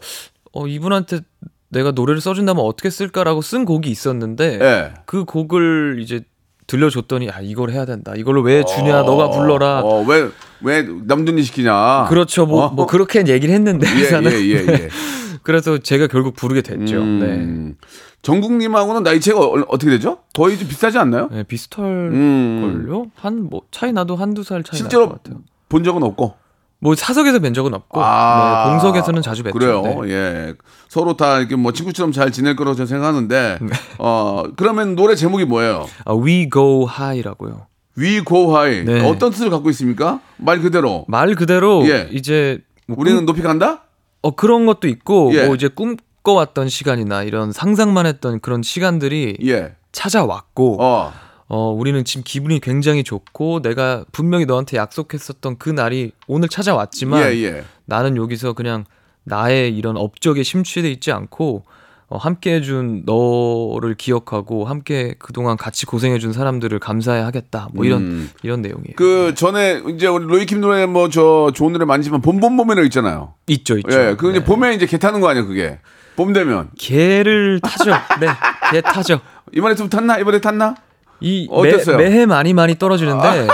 어 0.53 0.67
이분한테 0.67 1.21
내가 1.69 1.91
노래를 1.91 2.23
써준다면 2.23 2.65
어떻게 2.65 2.89
쓸까라고 2.89 3.43
쓴 3.43 3.67
곡이 3.67 3.91
있었는데 3.91 4.59
예. 4.63 4.95
그 5.05 5.27
곡을 5.27 5.99
이제 6.01 6.23
들려줬더니 6.67 7.29
아 7.31 7.41
이걸 7.43 7.71
해야 7.71 7.85
된다 7.85 8.15
이걸로 8.17 8.41
왜 8.41 8.65
주냐 8.65 9.03
너가 9.03 9.31
불러라 9.31 9.81
어, 9.81 10.03
왜, 10.05 10.31
왜 10.63 10.83
남들이 11.05 11.43
시키냐. 11.43 12.07
그렇죠 12.09 12.47
뭐, 12.47 12.65
어? 12.65 12.71
뭐 12.71 12.87
그렇게 12.87 13.19
얘기를 13.27 13.55
했는데 13.55 13.87
예. 13.87 14.31
예, 14.31 14.33
예, 14.33 14.67
예. 14.67 14.89
그래서 15.45 15.77
제가 15.77 16.07
결국 16.07 16.35
부르게 16.35 16.63
됐죠 16.63 16.97
음, 16.97 17.77
정국님하고는 18.23 19.03
나이 19.03 19.21
차이가 19.21 19.41
어, 19.41 19.65
어떻게 19.69 19.91
되죠? 19.91 20.19
거의 20.35 20.59
좀 20.59 20.67
비슷하지 20.69 20.97
않나요? 20.97 21.29
네, 21.31 21.37
네 21.39 21.43
비슷할 21.43 21.85
음. 21.87 22.83
걸요 22.87 23.07
한 23.17 23.49
뭐 23.51 23.63
차이 23.71 23.93
나도 23.93 24.17
한두 24.17 24.43
살 24.43 24.63
차이 24.63 24.79
실제로 24.79 25.03
날것 25.05 25.23
같아요 25.23 25.43
본 25.69 25.85
적은 25.85 26.03
없고. 26.03 26.35
뭐 26.81 26.95
사석에서 26.95 27.41
뵌 27.41 27.55
적은 27.55 27.75
없고 27.75 28.01
아, 28.01 28.65
네, 28.67 28.71
공석에서는 28.71 29.21
자주 29.21 29.43
뵀죠 29.43 29.53
그래요. 29.53 29.83
네. 29.83 30.11
예. 30.11 30.55
서로 30.89 31.17
다 31.17 31.39
이렇게 31.41 31.57
뭐 31.57 31.73
친구처럼 31.73 32.13
잘 32.13 32.31
지낼 32.31 32.55
거라고 32.55 32.77
저는 32.77 32.87
생각하는데, 32.87 33.59
네. 33.63 33.69
어, 33.99 34.45
그러면 34.57 34.95
노래 34.95 35.17
제목이 35.17 35.45
뭐예요? 35.45 35.87
아, 36.05 36.15
We 36.15 36.49
Go 36.51 36.89
High라고요 36.89 37.67
We 37.99 38.23
Go 38.25 38.55
High. 38.57 38.85
네. 38.85 39.09
어떤 39.09 39.33
뜻을 39.33 39.51
갖고 39.51 39.71
있습니까? 39.71 40.21
말 40.37 40.61
그대로. 40.61 41.05
말 41.09 41.35
그대로 41.35 41.85
예. 41.89 42.09
이제 42.13 42.61
뭐 42.87 42.97
우리는 43.01 43.27
높이 43.27 43.43
간다? 43.43 43.83
어 44.23 44.35
그런 44.37 44.65
것도 44.67 44.87
있고 44.87 45.33
예. 45.35 45.47
뭐 45.47 45.57
이제 45.57 45.69
꿈꿔왔던 45.69 46.69
시간이나 46.69 47.25
이런 47.25 47.51
상상만 47.51 48.07
했던 48.07 48.39
그런 48.41 48.63
시간들이 48.63 49.39
예. 49.45 49.75
찾아왔고 49.91 50.77
어. 50.81 51.13
어. 51.49 51.71
우리는 51.71 52.05
지금 52.05 52.23
기분이 52.25 52.61
굉장히 52.61 53.03
좋고 53.05 53.63
내가 53.63 54.05
분명히 54.13 54.45
너한테 54.47 54.77
약속했었던 54.77 55.57
그 55.59 55.71
날이 55.71 56.13
오늘 56.27 56.49
찾아왔지만 56.49 57.23
예, 57.33 57.43
예. 57.45 57.65
나는 57.87 58.17
여기서 58.17 58.53
그냥 58.53 58.85
나의 59.25 59.77
이런 59.77 59.97
업적에 59.97 60.43
심취돼 60.43 60.91
있지 60.91 61.11
않고 61.13 61.65
어, 62.11 62.17
함께 62.17 62.55
해준 62.55 63.03
너를 63.05 63.95
기억하고 63.95 64.65
함께 64.65 65.15
그동안 65.19 65.59
같이 65.59 65.85
고생해준 65.85 66.33
사람들을 66.33 66.79
감사해 66.79 67.21
하겠다. 67.23 67.69
뭐 67.75 67.85
이런 67.85 68.01
음. 68.03 68.31
이런 68.43 68.63
내용이에요. 68.63 68.95
그 68.97 69.35
전에 69.35 69.83
이제 69.91 70.07
우리 70.07 70.25
로이킴 70.25 70.61
노래 70.63 70.87
뭐 70.87 71.11
저 71.11 71.51
좋은 71.55 71.73
노래 71.73 71.85
많지만 71.85 72.23
봄봄봄에는 72.23 72.85
있잖아요. 72.85 73.35
있죠, 73.49 73.77
있죠. 73.79 73.91
예, 73.93 74.17
그 74.17 74.31
이제 74.31 74.39
네. 74.41 74.45
봄에 74.45 74.75
이제 74.75 74.87
개 74.87 74.97
타는 74.99 75.21
거 75.21 75.29
아니야 75.29 75.45
그게. 75.45 75.79
봄 76.17 76.33
되면 76.33 76.71
개를 76.79 77.61
타죠. 77.61 77.91
네, 78.21 78.27
개 78.73 78.81
타죠. 78.81 79.21
이번에 79.53 79.75
좀 79.75 79.89
탔나? 79.91 80.19
이번에 80.19 80.41
탔나? 80.41 80.75
이 81.21 81.49
어땠어요? 81.51 81.97
매, 81.97 82.05
매해 82.09 82.27
많이 82.27 82.53
많이 82.55 82.77
떨어지는데 82.79 83.47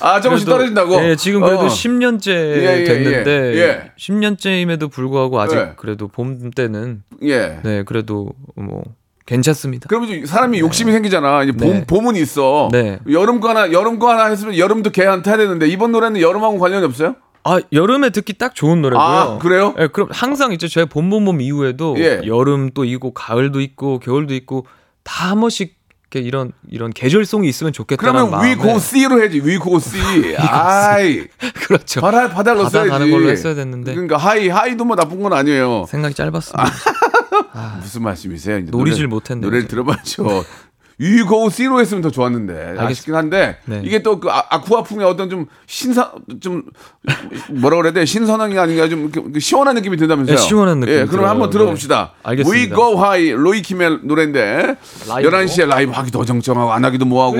아 0.00 0.20
조금씩 0.20 0.46
그래도- 0.46 0.50
떨어진다고. 0.58 1.00
네, 1.00 1.16
지금 1.16 1.40
그래도 1.40 1.60
어. 1.62 1.66
10년째 1.66 2.30
예, 2.30 2.80
예, 2.80 2.84
됐는데 2.84 3.30
예, 3.54 3.58
예. 3.60 3.92
10년째임에도 3.98 4.90
불구하고 4.90 5.40
아직 5.40 5.56
예. 5.56 5.72
그래도 5.76 6.08
봄 6.08 6.50
때는 6.50 7.02
예. 7.22 7.60
네 7.62 7.82
그래도 7.84 8.30
뭐 8.54 8.82
괜찮습니다. 9.24 9.86
그러면 9.88 10.24
사람이 10.26 10.60
욕심이 10.60 10.92
생기잖아. 10.92 11.42
이제 11.44 11.52
봄 11.52 11.70
네. 11.72 11.84
봄은 11.86 12.16
있어. 12.16 12.68
네. 12.70 12.98
여름 13.10 13.40
거 13.40 13.48
하나 13.48 13.72
여름 13.72 13.98
거 13.98 14.10
하나 14.10 14.26
했으면 14.26 14.56
여름도 14.56 14.90
개한 14.90 15.22
타야 15.22 15.36
되는데 15.36 15.66
이번 15.68 15.92
노래는 15.92 16.20
여름하고 16.20 16.58
관련이 16.58 16.84
없어요? 16.84 17.16
아 17.42 17.60
여름에 17.72 18.10
듣기 18.10 18.34
딱 18.34 18.54
좋은 18.54 18.82
노래고요. 18.82 19.04
아, 19.04 19.38
그래요? 19.38 19.74
예, 19.78 19.86
그럼 19.86 20.08
항상 20.12 20.52
이제 20.52 20.68
제 20.68 20.84
봄봄봄 20.84 21.40
이후에도 21.40 21.94
예. 21.98 22.20
여름도 22.26 22.84
있고 22.84 23.14
가을도 23.14 23.60
있고 23.60 23.98
겨울도 24.00 24.34
있고 24.34 24.66
다 25.02 25.30
한 25.30 25.40
번씩 25.40 25.75
이런 26.20 26.52
이런 26.68 26.92
계절송이 26.92 27.48
있으면 27.48 27.72
좋겠다는 27.72 28.12
그러면 28.12 28.30
마음에 28.30 28.52
위고 28.52 28.78
C로 28.78 29.20
해야지. 29.20 29.40
위고 29.42 29.78
C. 29.78 29.98
아이. 30.38 31.26
그렇죠. 31.66 32.00
바다 32.00 32.28
바다로 32.28 32.58
바다 32.64 32.70
써야지. 32.70 32.90
가는 32.90 33.10
걸로 33.10 33.28
했어야 33.30 33.54
됐는데. 33.54 33.92
그러니까 33.94 34.16
High 34.16 34.48
High도 34.48 34.84
뭐 34.84 34.96
나쁜 34.96 35.22
건 35.22 35.32
아니에요. 35.32 35.86
생각이 35.88 36.14
짧았습니다. 36.14 36.72
무슨 37.80 38.02
말씀이세요? 38.02 38.60
노리질 38.66 39.08
못했네요, 39.08 39.46
노래를. 39.46 39.68
들어봐야죠. 39.68 40.44
위고 40.98 41.50
C로 41.50 41.78
했으면 41.80 42.00
더 42.02 42.10
좋았는데 42.10 42.76
아쉽긴 42.78 43.14
한데 43.14 43.58
네. 43.66 43.82
이게 43.84 44.02
또 44.02 44.18
그 44.18 44.30
아쿠아풍의 44.30 45.06
어떤 45.06 45.28
좀 45.28 45.46
신사 45.66 46.10
좀 46.40 46.62
뭐라 47.50 47.76
그래야 47.76 47.92
돼 47.92 48.06
신선함이 48.06 48.58
아닌가 48.58 48.88
좀 48.88 49.10
이렇게 49.12 49.20
그 49.30 49.38
시원한 49.38 49.74
느낌이 49.74 49.98
든다면서요? 49.98 50.36
네, 50.36 50.42
시원한 50.42 50.80
느낌이 50.80 50.96
예, 50.96 51.00
그럼 51.00 51.10
들어요. 51.10 51.28
한번 51.28 51.50
들어봅시다. 51.50 52.12
네. 52.14 52.20
알겠습니다. 52.30 52.56
We 52.58 52.68
Go 52.74 52.96
High 52.98 53.32
로이킴의 53.32 53.98
노래인데 54.04 54.76
라이브로? 55.06 55.36
11시에 55.38 55.66
라이브 55.68 55.92
하기도 55.92 56.18
어정쩡하고 56.20 56.72
안 56.72 56.84
하기도 56.86 57.04
뭐하고. 57.04 57.36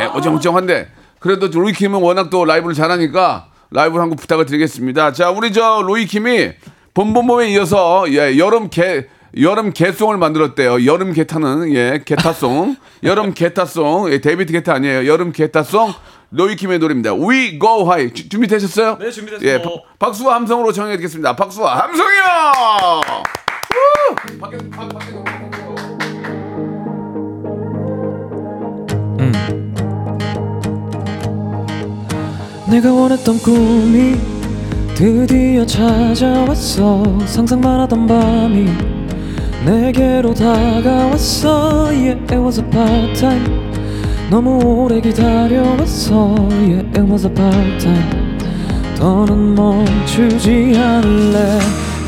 예, 0.00 0.04
어정쩡한데 0.04 0.88
그래도 1.18 1.48
로이킴은 1.48 2.00
워낙 2.00 2.30
또 2.30 2.44
라이브를 2.44 2.74
잘하니까 2.76 3.48
라이브를 3.72 4.02
한곡 4.02 4.20
부탁을 4.20 4.46
드리겠습니다. 4.46 5.12
자 5.12 5.30
우리 5.30 5.52
저 5.52 5.82
로이킴이 5.84 6.50
봄봄봄에 6.94 7.48
이어서 7.50 8.04
예, 8.12 8.38
여름 8.38 8.70
개 8.70 9.06
여름 9.40 9.72
개송을 9.72 10.18
만들었대요. 10.18 10.84
여름 10.84 11.12
개타는 11.12 11.72
예 11.74 12.02
개타송 12.04 12.76
여름 13.02 13.32
개타송 13.32 14.12
예, 14.12 14.20
데이비드 14.20 14.52
개타 14.52 14.74
아니에요. 14.74 15.06
여름 15.10 15.32
개타송 15.32 15.92
로이킴의 16.30 16.78
노래입니다. 16.78 17.14
We 17.14 17.58
Go 17.58 17.82
High 17.90 18.12
주- 18.14 18.28
준비되셨어요? 18.28 18.98
네, 19.00 19.10
준비됐어요. 19.10 19.48
예, 19.48 19.62
바- 19.62 19.70
박수와 19.98 20.34
함성으로 20.36 20.72
정해 20.72 20.92
드리겠습니다. 20.92 21.36
박수와 21.36 21.78
함성이요. 21.82 22.22
밖에 24.40 24.56
내가 32.68 32.92
원했던 32.92 33.38
꿈이 33.38 34.16
드디어 34.94 35.66
찾아왔어 35.66 37.02
상상만 37.26 37.80
하던 37.80 38.06
밤이 38.06 39.01
내게로 39.64 40.34
다가왔어. 40.34 41.90
Yeah, 41.92 42.18
it 42.30 42.36
was 42.36 42.58
about 42.58 43.14
time 43.18 43.72
너무 44.30 44.58
오래 44.64 45.00
기다려왔어. 45.00 46.34
Yeah, 46.50 46.86
it 46.88 47.02
was 47.02 47.26
about 47.26 47.78
time 47.78 48.38
더는 48.96 49.54
멈추지 49.54 50.74
않을래. 50.76 51.58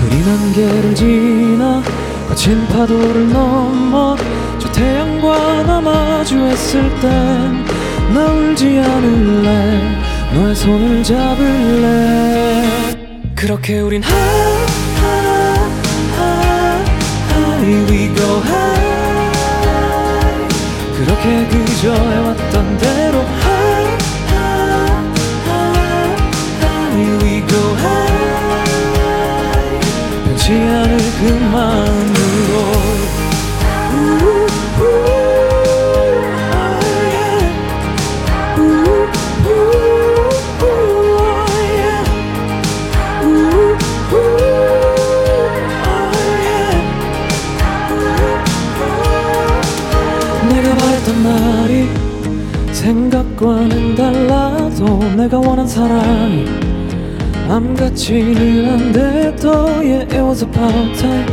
흐린 0.00 0.28
안개를 0.28 0.94
지나 0.94 1.82
거친 2.28 2.66
파도를 2.68 3.32
넘어 3.32 4.16
저 4.58 4.70
태양과 4.72 5.62
나 5.64 5.80
마주했을 5.80 6.82
땐 7.00 7.64
나 8.12 8.26
울지 8.26 8.78
않을래. 8.78 9.80
너의 10.34 10.54
손을 10.54 11.02
잡을래. 11.02 12.62
그렇게 13.34 13.80
우린 13.80 14.02
high 14.02 14.53
high 17.64 17.90
we 17.90 18.14
go 18.14 18.40
high 18.40 18.84
그렇게 20.96 21.48
그저 21.48 21.94
해왔던 21.94 22.78
대로 22.78 23.24
생각과는 53.34 53.94
달라도 53.94 54.98
내가 55.16 55.38
원한 55.38 55.66
사랑이 55.66 56.46
암 57.48 57.74
같지는 57.74 58.70
않대도 58.70 59.50
Yeah, 59.80 60.02
it 60.04 60.20
was 60.22 60.42
about 60.42 60.98
time 60.98 61.26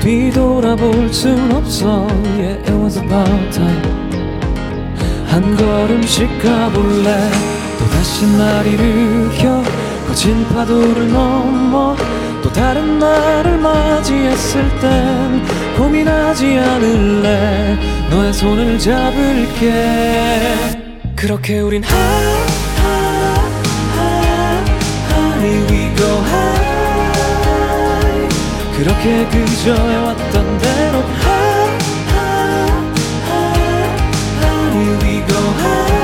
뒤돌아볼 0.00 1.12
순 1.12 1.50
없어. 1.52 2.06
Yeah, 2.36 2.60
it 2.62 2.72
was 2.72 2.98
about 2.98 3.50
time 3.50 4.04
한 5.26 5.56
걸음씩 5.56 6.28
가볼래? 6.42 7.30
또다시 7.78 8.26
날 8.36 8.66
일으켜. 8.66 9.62
거친 10.06 10.44
파도를 10.48 11.10
넘어. 11.10 11.96
또 12.40 12.52
다른 12.52 13.00
날을 13.00 13.58
맞이했을 13.58 14.62
땐 14.80 15.42
고민하지 15.76 16.58
않을래? 16.58 17.78
너의 18.10 18.32
손을 18.32 18.78
잡을게 18.78 20.73
그렇게 21.24 21.60
우린 21.60 21.82
high 21.82 21.96
high 22.82 23.48
high 23.96 24.68
high 25.08 25.40
we 25.72 25.88
go 25.96 26.04
high 26.20 27.48
그렇게 28.76 29.24
그저 29.30 29.72
해왔던 29.74 30.58
대로 30.58 30.98
high 31.24 31.80
high 32.12 32.68
high 33.24 33.72
high 34.42 35.00
we 35.02 35.24
go 35.26 35.40
high 35.62 35.96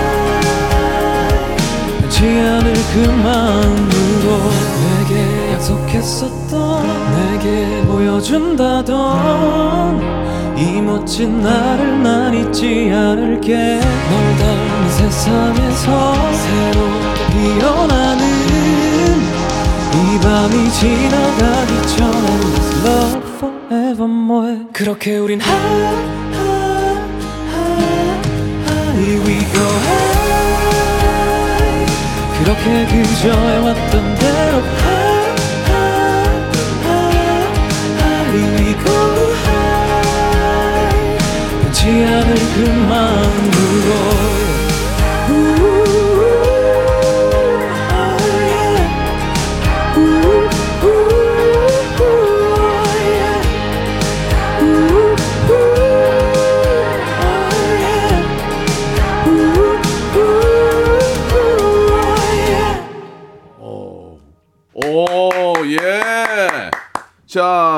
변치 2.01 2.25
않을 2.25 2.73
그 2.95 2.97
마음으로 3.23 4.27
내게 4.81 5.13
약속했었던 5.53 6.57
내게 7.15 7.85
보여준다던 7.85 8.97
이 10.61 10.83
멋진 10.83 11.41
나를 11.41 12.03
난 12.03 12.35
잊지 12.35 12.91
않을게. 12.93 13.57
널 13.57 14.37
닮은 14.37 14.91
세상에서 14.91 16.15
새롭게 16.33 17.59
피어나는 17.59 18.23
이 19.95 20.21
밤이 20.21 20.71
지나가기 20.71 21.73
전에 21.97 22.29
love 22.85 23.23
forevermore. 23.37 24.67
그렇게 24.75 25.17
우린 25.17 25.41
high 25.41 25.81
high 28.67 29.19
we 29.27 29.39
go. 29.51 29.65
High 29.87 30.21
그렇게 32.39 32.87
그저 32.87 33.33
해왔던 33.33 34.15
대 34.17 34.40
않을 42.05 42.35
그 42.35 42.71
마음으로 42.89 44.40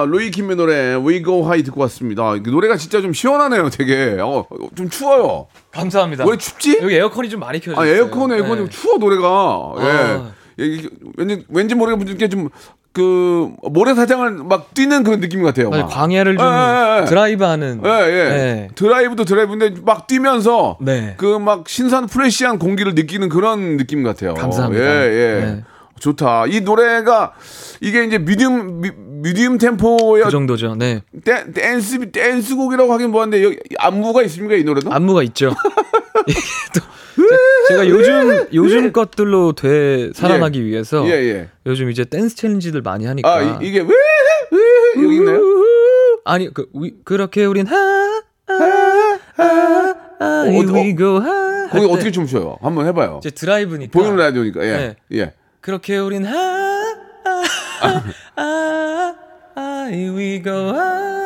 자, 0.03 0.07
로이킴의 0.07 0.57
노래 0.57 0.95
We 0.97 1.23
Go 1.23 1.43
High 1.43 1.63
듣고 1.65 1.81
왔습니다. 1.83 2.35
이 2.37 2.41
노래가 2.41 2.77
진짜 2.77 3.01
좀 3.01 3.13
시원하네요, 3.13 3.71
되게. 3.71 4.17
어, 4.21 4.47
좀 4.75 4.91
추워요. 4.91 5.47
감사합니다. 5.71 6.25
왜 6.27 6.37
춥지? 6.37 6.81
여기 6.83 6.95
에어컨이 6.97 7.29
좀 7.29 7.41
많이 7.41 7.61
켜져 7.61 7.81
아, 7.81 7.85
있어요. 7.85 7.97
에어컨, 7.99 8.33
에어컨 8.33 8.57
좀 8.59 8.69
네. 8.69 8.71
추워, 8.71 8.99
노래가. 8.99 9.29
아. 9.29 10.33
예. 10.59 10.65
이게 10.65 10.89
왠지, 11.17 11.45
왠지 11.49 11.75
모르게 11.75 11.97
분들께 11.97 12.29
좀, 12.29 12.49
그, 12.93 13.51
모래사장을 13.63 14.33
막 14.45 14.75
뛰는 14.75 15.03
그런 15.03 15.21
느낌 15.21 15.43
같아요. 15.43 15.71
맞아요. 15.71 15.85
막. 15.85 15.91
광야를 15.91 16.37
좀 16.37 16.47
예, 16.47 16.51
예, 16.51 17.01
예. 17.01 17.05
드라이브하는. 17.07 17.81
예, 17.85 17.89
예. 17.89 18.25
네. 18.29 18.69
드라이브도 18.75 19.25
드라이브인데 19.25 19.81
막 19.83 20.07
뛰면서 20.07 20.77
네. 20.81 21.15
그막 21.17 21.69
신선 21.69 22.07
프레시한 22.07 22.59
공기를 22.59 22.95
느끼는 22.95 23.31
그런 23.31 23.79
느낌 23.79 24.03
같아요. 24.03 24.35
감사합니다. 24.35 24.85
예, 24.85 25.09
예. 25.09 25.45
네. 25.45 25.65
좋다. 26.07 26.47
이 26.49 26.61
노래가 26.63 27.33
이게 27.81 28.05
이제 28.05 28.19
미디움 28.19 28.81
미, 28.81 28.91
미디움 28.97 29.57
템포의 29.57 30.25
그 30.25 30.31
정도죠. 30.31 30.75
네. 30.75 31.03
댄, 31.25 31.53
댄스 31.53 32.11
댄스곡이라고 32.11 32.93
하긴 32.93 33.11
뭐한데 33.13 33.45
여기 33.45 33.59
안무가 33.79 34.23
있습니까 34.25 34.57
이 34.57 34.65
노래도? 34.65 34.93
안무가 34.93 35.23
있죠. 35.23 35.55
또 36.75 36.81
제- 37.15 37.69
제가 37.69 37.89
요즘 37.89 38.47
요즘 38.53 38.93
것들로 38.93 39.53
돼 39.53 40.11
살아나기 40.15 40.65
위해서 40.65 41.07
예, 41.07 41.13
예. 41.13 41.49
요즘 41.67 41.91
이제 41.91 42.05
댄스 42.05 42.37
챌린지들 42.37 42.83
많이 42.83 43.07
하니까 43.07 43.33
아 43.33 43.59
이, 43.63 43.71
게 43.71 43.81
왜? 43.81 43.87
왜? 43.87 45.05
여기 45.05 45.17
있나요? 45.17 45.41
아니 46.25 46.53
그 46.53 46.67
위, 46.75 46.95
그렇게 47.05 47.45
우린 47.45 47.67
하 47.67 47.77
하, 47.77 48.55
하, 49.37 49.45
하, 49.45 49.95
어, 50.21 50.47
here 50.49 50.71
어, 50.71 50.75
we 50.75 50.97
go 50.97 51.19
하 51.21 51.69
거기 51.71 51.87
어떻게 51.87 52.11
춤춰요? 52.11 52.59
한번 52.61 52.87
해봐요. 52.87 53.21
이제 53.23 53.31
드라이브니까 53.31 53.91
보이는 53.93 54.17
라디오니까 54.17 54.65
예, 54.65 54.73
네. 54.73 54.97
예. 55.13 55.33
그렇게 55.63 55.97
우린 55.97 56.27
하, 56.27 56.35
하, 57.81 58.03
하, 58.37 59.15
하, 59.55 59.89
here 59.89 60.13
we 60.13 60.43
go 60.43 60.75
하 60.75 61.22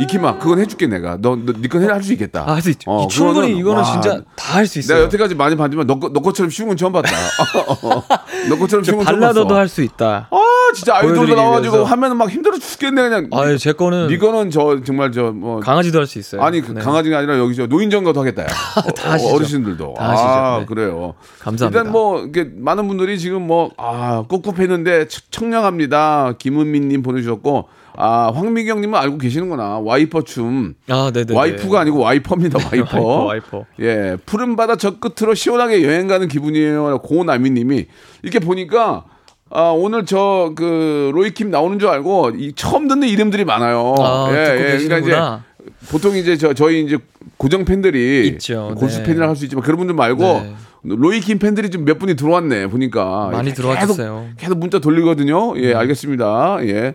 이키마 0.00 0.38
그건 0.38 0.58
해줄게 0.60 0.86
내가. 0.86 1.16
너너니건할수 1.20 2.12
있겠다. 2.14 2.44
아, 2.46 2.54
할수 2.54 2.70
있죠. 2.70 2.90
어, 2.90 3.06
충분히 3.08 3.56
이거는 3.56 3.82
와, 3.82 3.84
진짜 3.92 4.22
다 4.36 4.50
할 4.58 4.66
수 4.66 4.78
있어요. 4.78 4.96
내가 4.98 5.06
여태까지 5.06 5.34
많이 5.34 5.56
봤지만 5.56 5.86
너, 5.86 5.98
거- 5.98 6.10
너 6.12 6.20
것처럼 6.20 6.50
쉬운 6.50 6.68
건 6.68 6.76
처음 6.76 6.92
봤다. 6.92 7.08
너 8.48 8.58
것처럼 8.58 8.84
쉬운 8.84 8.96
건 8.98 9.06
처음 9.06 9.20
발라더도 9.20 9.48
봤어. 9.48 9.58
할수 9.58 9.82
있다. 9.82 10.28
아 10.30 10.36
진짜 10.74 10.96
아이돌도 10.96 11.14
보여드리기 11.20 11.36
나와가지고. 11.40 11.84
하면 11.84 12.16
막 12.16 12.30
힘들어 12.30 12.58
죽겠네 12.58 13.02
그냥. 13.02 13.28
아, 13.32 13.56
제 13.56 13.72
거는 13.72 14.10
이거는 14.10 14.50
저 14.50 14.80
정말 14.84 15.12
저 15.12 15.30
뭐 15.32 15.60
강아지도 15.60 15.98
할 15.98 16.06
수 16.06 16.18
있어요. 16.18 16.42
아니 16.42 16.60
그 16.60 16.72
네. 16.72 16.80
강아지가 16.80 17.18
아니라 17.18 17.38
여기 17.38 17.54
저 17.54 17.66
노인정 17.66 18.04
가도 18.04 18.20
하겠다. 18.20 18.42
야. 18.42 18.46
다 18.96 19.12
하시죠. 19.12 19.34
어르신들도. 19.34 19.94
다 19.96 20.10
하시죠. 20.10 20.28
아 20.28 20.58
네. 20.60 20.66
그래요. 20.66 21.14
감사합니다. 21.38 21.78
일단 21.80 21.92
뭐 21.92 22.20
이렇게 22.22 22.50
많은 22.56 22.88
분들이 22.88 23.18
지금 23.18 23.46
뭐아 23.46 24.24
꿉꿉했는데 24.28 25.08
청- 25.08 25.22
청량합니다. 25.30 26.34
김은민님 26.38 27.02
보내주셨고 27.02 27.68
아 27.96 28.30
황미경님은 28.34 28.98
알고 28.98 29.18
계시는구나. 29.18 29.78
와이퍼 29.80 30.22
춤. 30.22 30.74
아, 30.88 31.10
네, 31.12 31.24
네. 31.24 31.34
와이프가 31.34 31.80
아니고 31.80 31.98
와이퍼입니다. 31.98 32.58
와이퍼. 32.70 33.00
와이퍼, 33.00 33.24
와이퍼. 33.24 33.64
예, 33.80 34.16
푸른 34.26 34.56
바다 34.56 34.76
저 34.76 34.98
끝으로 34.98 35.34
시원하게 35.34 35.82
여행 35.84 36.06
가는 36.06 36.26
기분이에요. 36.28 36.98
고나미님이 37.02 37.86
이렇게 38.22 38.38
보니까 38.38 39.04
아, 39.50 39.70
오늘 39.70 40.06
저 40.06 40.52
그 40.56 41.10
로이킴 41.12 41.50
나오는 41.50 41.78
줄 41.78 41.88
알고 41.88 42.30
이 42.38 42.52
처음 42.54 42.86
듣는 42.88 43.08
이름들이 43.08 43.44
많아요. 43.44 43.94
아, 43.98 44.28
듣고 44.32 44.62
계시는구나. 44.62 45.44
보통 45.90 46.16
이제 46.16 46.36
저 46.36 46.54
저희 46.54 46.84
이제 46.84 46.96
고정 47.36 47.64
팬들이 47.64 48.28
있죠. 48.28 48.74
골수 48.78 48.98
네. 48.98 49.04
팬이라 49.04 49.28
할 49.28 49.36
수 49.36 49.44
있지만 49.44 49.62
그런 49.64 49.78
분들 49.78 49.94
말고 49.94 50.22
네. 50.22 50.54
로이킴 50.82 51.38
팬들이 51.38 51.68
좀 51.70 51.84
몇 51.84 51.98
분이 51.98 52.14
들어왔네 52.16 52.68
보니까 52.68 53.28
많이 53.32 53.50
계속- 53.50 53.62
들어와주세요. 53.62 54.28
계속 54.38 54.58
문자 54.58 54.78
돌리거든요. 54.78 55.54
네. 55.54 55.62
예, 55.64 55.74
알겠습니다. 55.74 56.58
예. 56.62 56.94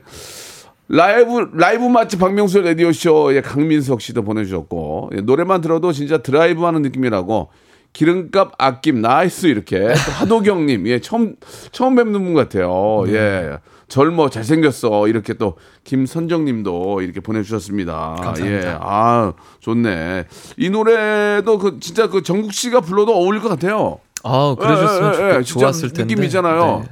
라이브 0.87 1.49
라이브 1.53 1.83
맛집 1.85 2.19
박명수 2.19 2.61
라디오 2.61 2.91
쇼의 2.91 3.41
강민석 3.41 4.01
씨도 4.01 4.23
보내주셨고 4.23 5.11
예, 5.15 5.21
노래만 5.21 5.61
들어도 5.61 5.91
진짜 5.91 6.19
드라이브하는 6.19 6.81
느낌이라고 6.83 7.49
기름값 7.93 8.51
아낌 8.59 9.01
nice 9.01 9.47
이렇게 9.47 9.79
또 9.79 10.11
하도경님 10.11 10.85
예 10.87 10.99
처음 10.99 11.35
처음 11.71 11.95
뵙는 11.95 12.23
분 12.23 12.33
같아요. 12.33 13.03
네. 13.07 13.13
예. 13.13 13.57
젊어 13.87 14.29
잘생겼어. 14.31 15.07
이렇게 15.07 15.35
또 15.35 15.57
김선정님도 15.83 17.01
이렇게 17.01 17.19
보내주셨습니다. 17.19 18.15
감사합니다. 18.19 18.69
예 18.71 18.77
아 18.81 19.33
좋네. 19.59 20.25
이 20.57 20.69
노래도 20.71 21.57
그 21.59 21.79
진짜 21.79 22.07
그 22.09 22.21
정국 22.23 22.51
씨가 22.53 22.81
불러도 22.81 23.15
어울릴 23.15 23.41
것 23.41 23.49
같아요. 23.49 23.99
아, 24.23 24.55
그러셨으면 24.59 25.13
예, 25.21 25.37
예, 25.37 25.41
좋- 25.43 25.59
예, 25.59 25.61
좋았을 25.61 25.93
텐데. 25.93 26.13
느낌 26.15 26.23
있잖아요. 26.25 26.83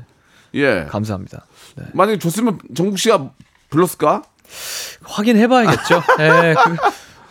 네, 0.53 0.61
예. 0.61 0.85
감사합니다. 0.87 1.45
네. 1.77 1.83
만약에 1.93 2.19
줬으면 2.19 2.59
정국 2.75 2.99
씨가 2.99 3.31
불렀을까? 3.73 4.21
확인해봐야겠죠. 5.03 6.01
예, 6.21 6.55
그, 6.63 6.75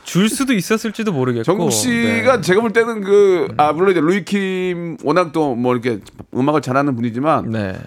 줄 0.05 0.29
수도 0.29 0.53
있었을지도 0.53 1.13
모르겠고. 1.13 1.45
정국 1.45 1.71
씨가 1.73 2.37
네. 2.37 2.41
제가 2.43 2.61
볼 2.61 2.73
때는 2.73 3.03
그, 3.03 3.49
아, 3.57 3.73
물론 3.73 3.93
이제 3.93 4.01
루이킴 4.01 4.99
워낙 5.05 5.33
또 5.33 5.55
뭐 5.55 5.73
이렇게 5.75 6.01
음악을 6.35 6.61
잘하는 6.61 6.97
분이지만 6.97 7.51
네. 7.51 7.79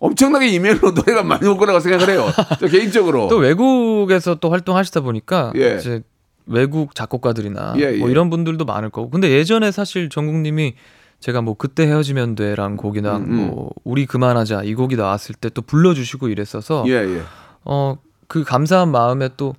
엄청나게 0.00 0.48
이메일로 0.48 0.90
노래가 0.94 1.22
많이 1.22 1.46
올 1.48 1.56
거라고 1.56 1.80
생각을 1.80 2.10
해요. 2.12 2.26
저 2.60 2.66
개인적으로. 2.66 3.28
또 3.28 3.36
외국에서 3.36 4.34
또 4.36 4.50
활동하시다 4.50 5.00
보니까 5.00 5.52
예. 5.56 5.76
이제 5.78 6.02
외국 6.46 6.94
작곡가들이나 6.96 7.74
예, 7.78 7.92
뭐 7.98 8.08
예. 8.08 8.10
이런 8.12 8.28
분들도 8.28 8.64
많을 8.64 8.90
거고. 8.90 9.10
근데 9.10 9.30
예전에 9.30 9.70
사실 9.70 10.08
정국님이 10.08 10.74
제가 11.20 11.40
뭐 11.40 11.54
그때 11.56 11.86
헤어지면 11.86 12.34
돼라는 12.34 12.76
곡이나 12.76 13.16
음, 13.18 13.22
음. 13.22 13.46
뭐 13.46 13.70
우리 13.84 14.06
그만하자 14.06 14.64
이 14.64 14.74
곡이 14.74 14.96
나왔을 14.96 15.36
때 15.36 15.50
또 15.50 15.62
불러주시고 15.62 16.28
이랬어서 16.28 16.84
예, 16.88 16.94
예. 16.94 17.22
어 17.64 17.96
그 18.28 18.44
감사한 18.44 18.90
마음에 18.90 19.28
또 19.36 19.54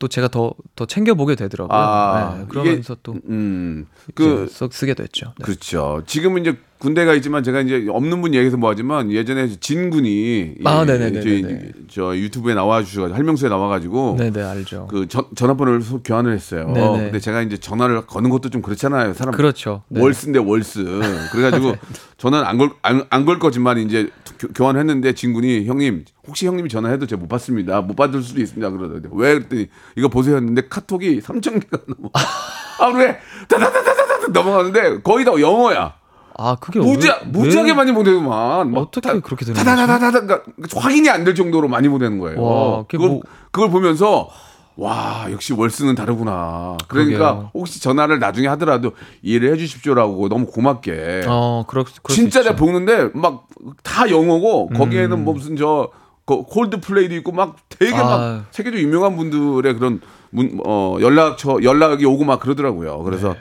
또 0.00 0.06
제가 0.06 0.28
더 0.28 0.54
더 0.76 0.86
챙겨보게 0.86 1.34
되더라고요. 1.34 1.76
아, 1.76 2.36
네, 2.38 2.44
그러면서 2.48 2.92
이게- 2.92 3.00
또 3.02 3.14
음, 3.28 3.86
그 4.14 4.46
그, 4.46 4.46
써, 4.48 4.68
쓰게 4.70 4.94
됐죠. 4.94 5.34
네. 5.38 5.44
그렇죠. 5.44 6.02
지금은 6.06 6.42
이제 6.42 6.56
군대가 6.78 7.12
있지만 7.14 7.42
제가 7.42 7.60
이제 7.60 7.86
없는 7.88 8.20
분 8.22 8.34
얘기해서 8.34 8.56
뭐하지만 8.56 9.10
예전에 9.10 9.48
진 9.60 9.90
군이 9.90 10.54
아. 10.64 10.84
저희 10.86 11.72
저 11.90 12.16
유튜브에 12.16 12.54
나와 12.54 12.82
주셔가지고 12.84 13.16
할명수에 13.16 13.48
나와가지고 13.48 14.16
네네 14.18 14.42
알죠. 14.42 14.86
그 14.88 15.08
전, 15.08 15.24
전화번호를 15.34 15.82
소- 15.82 16.02
교환을 16.02 16.32
했어요. 16.32 16.70
네네. 16.72 16.98
근데 17.04 17.18
제가 17.18 17.42
이제 17.42 17.56
전화를 17.56 18.06
거는 18.06 18.30
것도 18.30 18.50
좀 18.50 18.62
그렇잖아요. 18.62 19.12
사람 19.14 19.34
그렇죠. 19.34 19.82
네. 19.88 20.00
월스인데 20.00 20.38
월스. 20.38 21.00
그래가지고 21.32 21.74
저는 22.16 22.44
안걸안 22.44 23.24
걸 23.26 23.38
거지만 23.40 23.78
이제 23.78 24.08
교, 24.38 24.48
교환을 24.48 24.78
했는데 24.80 25.12
진군이 25.14 25.66
형님 25.66 26.04
혹시 26.28 26.46
형님이 26.46 26.68
전화해도 26.68 27.06
제가 27.06 27.20
못 27.20 27.28
받습니다. 27.28 27.80
못 27.80 27.96
받을 27.96 28.22
수도 28.22 28.40
있습니다. 28.40 28.70
그러더라고요. 28.70 29.10
왜 29.20 29.34
그랬더니 29.34 29.66
이거 29.96 30.08
보세요 30.08 30.36
했는데 30.36 30.62
카톡이 30.68 31.20
3천 31.20 31.60
개가 31.60 31.78
넘어. 31.88 32.10
아 32.80 32.86
왜? 32.96 33.18
다다다다다다 33.48 34.28
넘어가는데 34.32 35.00
거의 35.02 35.24
다 35.24 35.32
영어야. 35.40 35.97
아 36.40 36.56
그게 36.60 36.78
무지하, 36.78 37.16
왜- 37.20 37.26
무지하게 37.26 37.70
왜- 37.70 37.76
많이 37.76 37.92
보내더만. 37.92 38.70
막 38.70 38.80
어떻게 38.80 39.00
다- 39.08 39.18
그렇게 39.20 39.44
되는? 39.44 39.58
다다다다다 39.58 40.20
그러니까 40.20 40.42
확인이 40.76 41.10
안 41.10 41.24
될 41.24 41.34
정도로 41.34 41.68
많이 41.68 41.88
보내는 41.88 42.18
거예요. 42.20 42.40
와, 42.40 42.84
그걸, 42.88 43.08
뭐- 43.08 43.20
그걸 43.50 43.70
보면서 43.70 44.28
와 44.76 45.26
역시 45.32 45.52
월스는 45.52 45.96
다르구나. 45.96 46.76
그러니까 46.86 47.18
그러게요. 47.18 47.50
혹시 47.54 47.80
전화를 47.82 48.20
나중에 48.20 48.46
하더라도 48.46 48.92
이해를 49.22 49.52
해주십시오라고 49.54 50.28
너무 50.28 50.46
고맙게. 50.46 51.24
어 51.26 51.64
그럴, 51.66 51.84
그럴 52.04 52.14
수 52.14 52.14
진짜. 52.14 52.40
음. 52.40 52.44
내가 52.44 52.56
보는데 52.56 53.10
막 53.14 53.44
다 53.82 54.08
영어고 54.08 54.68
거기에는 54.68 55.24
뭐 55.24 55.34
무슨 55.34 55.56
저 55.56 55.90
거- 56.24 56.44
콜드플레이도 56.44 57.16
있고 57.16 57.32
막 57.32 57.56
되게 57.68 57.96
아. 57.96 58.04
막 58.04 58.44
세계적 58.52 58.78
유명한 58.80 59.16
분들의 59.16 59.74
그런 59.74 60.00
문, 60.30 60.58
어, 60.66 60.96
연락처 61.00 61.58
연락이 61.62 62.04
오고 62.04 62.24
막 62.24 62.40
그러더라고요. 62.40 63.02
그래서 63.02 63.34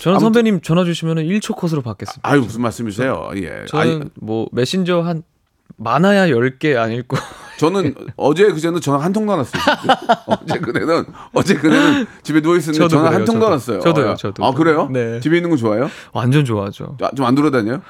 저는 0.00 0.20
선배님 0.20 0.60
전화 0.60 0.84
주시면 0.84 1.16
1초 1.18 1.56
컷으로 1.56 1.82
받겠습니다. 1.82 2.28
아유 2.28 2.40
무슨 2.40 2.62
말씀이세요? 2.62 3.30
예. 3.36 3.64
저는 3.68 3.82
아니, 3.96 4.00
뭐 4.20 4.46
메신저 4.52 5.00
한 5.00 5.22
많아야 5.76 6.26
10개 6.28 6.76
안 6.76 6.92
읽고 6.92 7.16
저는 7.58 7.94
어제 8.16 8.44
그제는 8.52 8.80
전화 8.80 8.98
한 9.04 9.12
통도 9.12 9.32
안 9.32 9.38
왔어요. 9.38 9.62
어제 10.26 10.58
그제는 10.58 11.04
어제 11.32 11.54
그제는 11.54 12.06
집에 12.22 12.40
누워 12.42 12.56
있었는데 12.56 12.88
전화 12.88 13.06
한 13.06 13.12
그래요, 13.12 13.24
통도 13.24 13.46
안 13.46 13.58
저도. 13.58 13.72
왔어요. 13.72 13.80
저도요, 13.80 14.10
아, 14.10 14.14
저도. 14.16 14.44
아 14.44 14.52
그래요? 14.52 14.88
네. 14.92 15.20
집에 15.20 15.36
있는 15.36 15.50
거 15.50 15.56
좋아요? 15.56 15.88
완전 16.12 16.44
좋아하죠. 16.44 16.96
좀 17.16 17.24
안 17.26 17.34
돌아다녀요? 17.34 17.80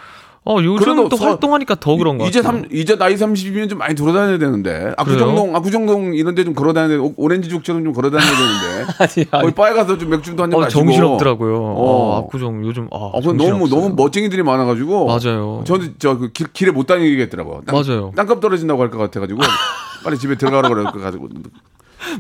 어 0.47 0.59
요즘 0.63 1.09
또 1.09 1.17
서- 1.17 1.25
활동하니까 1.29 1.77
더 1.77 1.97
그런 1.97 2.19
거 2.19 2.27
이제 2.27 2.43
같아요. 2.43 2.61
삼 2.63 2.69
이제 2.71 2.97
나이 2.97 3.15
30이면 3.15 3.71
좀 3.71 3.79
많이 3.79 3.95
돌아다녀야 3.95 4.37
되는데 4.39 4.93
압구정동 4.99 5.57
압구정동 5.57 6.15
이런 6.15 6.35
데 6.35 6.45
좀 6.45 6.53
걸어다녀야 6.53 6.99
돼. 7.01 7.13
오렌지 7.17 7.49
죽처럼 7.49 7.83
좀 7.83 7.95
걸어다녀야 7.95 8.29
되는데 8.31 8.93
아니, 9.01 9.27
아니. 9.31 9.43
거기 9.45 9.55
바에 9.55 9.73
가서 9.73 9.97
좀 9.97 10.11
맥주도 10.11 10.43
한잔 10.43 10.59
어, 10.59 10.63
마시고 10.65 10.81
정신없더라고요. 10.83 11.57
어. 11.57 11.75
어, 11.77 12.19
압구정 12.25 12.63
요즘 12.67 12.89
아, 12.93 13.13
아, 13.15 13.21
그건 13.21 13.39
너무. 13.39 13.69
너무 13.71 13.95
멋쟁이들이 13.97 14.43
많아 14.43 14.67
가지고 14.67 15.07
맞아요. 15.07 15.65
저는 15.67 15.95
저그 15.99 16.31
길에 16.53 16.71
못 16.73 16.87
다니겠더라고. 16.87 17.63
땅, 17.67 17.75
맞아요. 17.81 18.13
땅값 18.15 18.41
떨어진다고 18.41 18.83
할 18.83 18.91
것 18.91 18.99
같아 18.99 19.21
가지고 19.21 19.41
빨리 20.05 20.19
집에 20.19 20.37
들어가라 20.37 20.69
그럴 20.69 20.85
것 20.85 21.01
가지고 21.01 21.29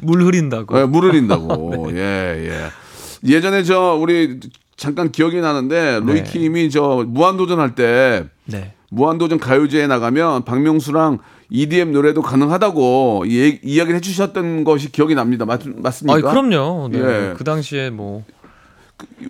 물 0.00 0.22
흐린다고. 0.22 0.80
예, 0.80 0.84
물을 0.86 1.14
인다고. 1.14 1.88
예, 1.92 2.48
예. 2.48 3.30
예전에 3.30 3.62
저 3.64 3.98
우리 4.00 4.40
잠깐 4.76 5.12
기억이 5.12 5.40
나는데 5.40 6.00
네. 6.00 6.12
로이킴이 6.12 6.70
저 6.70 7.04
무한도전 7.06 7.60
할때 7.60 8.24
네. 8.46 8.72
무한도전 8.90 9.38
가요제에 9.38 9.86
나가면 9.86 10.44
박명수랑 10.44 11.18
EDM 11.50 11.92
노래도 11.92 12.22
가능하다고 12.22 13.24
이, 13.26 13.58
이야기를 13.62 13.96
해주셨던 13.96 14.64
것이 14.64 14.90
기억이 14.90 15.14
납니다. 15.14 15.44
맞, 15.44 15.60
맞습니까? 15.66 16.28
아, 16.28 16.32
그럼요. 16.32 16.88
네. 16.90 16.98
예. 16.98 17.34
그 17.36 17.44
당시에 17.44 17.90
뭐 17.90 18.24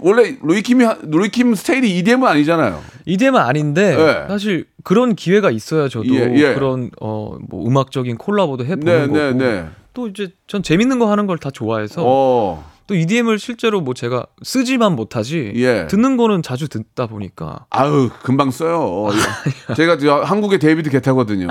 원래 0.01 0.37
로이킴이 0.43 0.85
하- 0.85 0.99
로이킴 1.03 1.55
스타일이 1.55 1.97
EDM은 1.99 2.27
아니잖아요. 2.29 2.81
EDM은 3.07 3.41
아닌데 3.41 3.97
예. 3.99 4.29
사실 4.29 4.67
그런 4.85 5.15
기회가 5.15 5.51
있어야 5.51 5.89
저도 5.89 6.15
예, 6.15 6.33
예. 6.35 6.55
그런 6.55 6.91
어 7.01 7.37
뭐 7.49 7.67
음악적인 7.67 8.17
콜라보도 8.17 8.65
해보는 8.65 8.85
네, 8.85 9.07
거고 9.07 9.19
네, 9.19 9.33
네. 9.33 9.67
또 9.95 10.07
이제 10.09 10.29
전 10.47 10.63
재밌는 10.63 10.99
거 10.99 11.11
하는 11.11 11.27
걸 11.27 11.39
다 11.39 11.51
좋아해서 11.51 12.03
어, 12.05 12.65
또 12.87 12.95
EDM을 12.95 13.39
실제로 13.39 13.81
뭐 13.81 13.95
제가 13.95 14.27
쓰지만 14.43 14.95
못하지 14.95 15.53
예. 15.57 15.87
듣는 15.87 16.19
거는 16.19 16.43
자주 16.43 16.69
듣다 16.69 17.07
보니까 17.07 17.65
아유 17.71 18.11
금방 18.23 18.51
써요. 18.51 19.09
예. 19.71 19.75
제가 19.75 19.97
저 19.97 20.17
한국의 20.17 20.59
데이비드 20.59 20.91
게타거든요. 20.91 21.49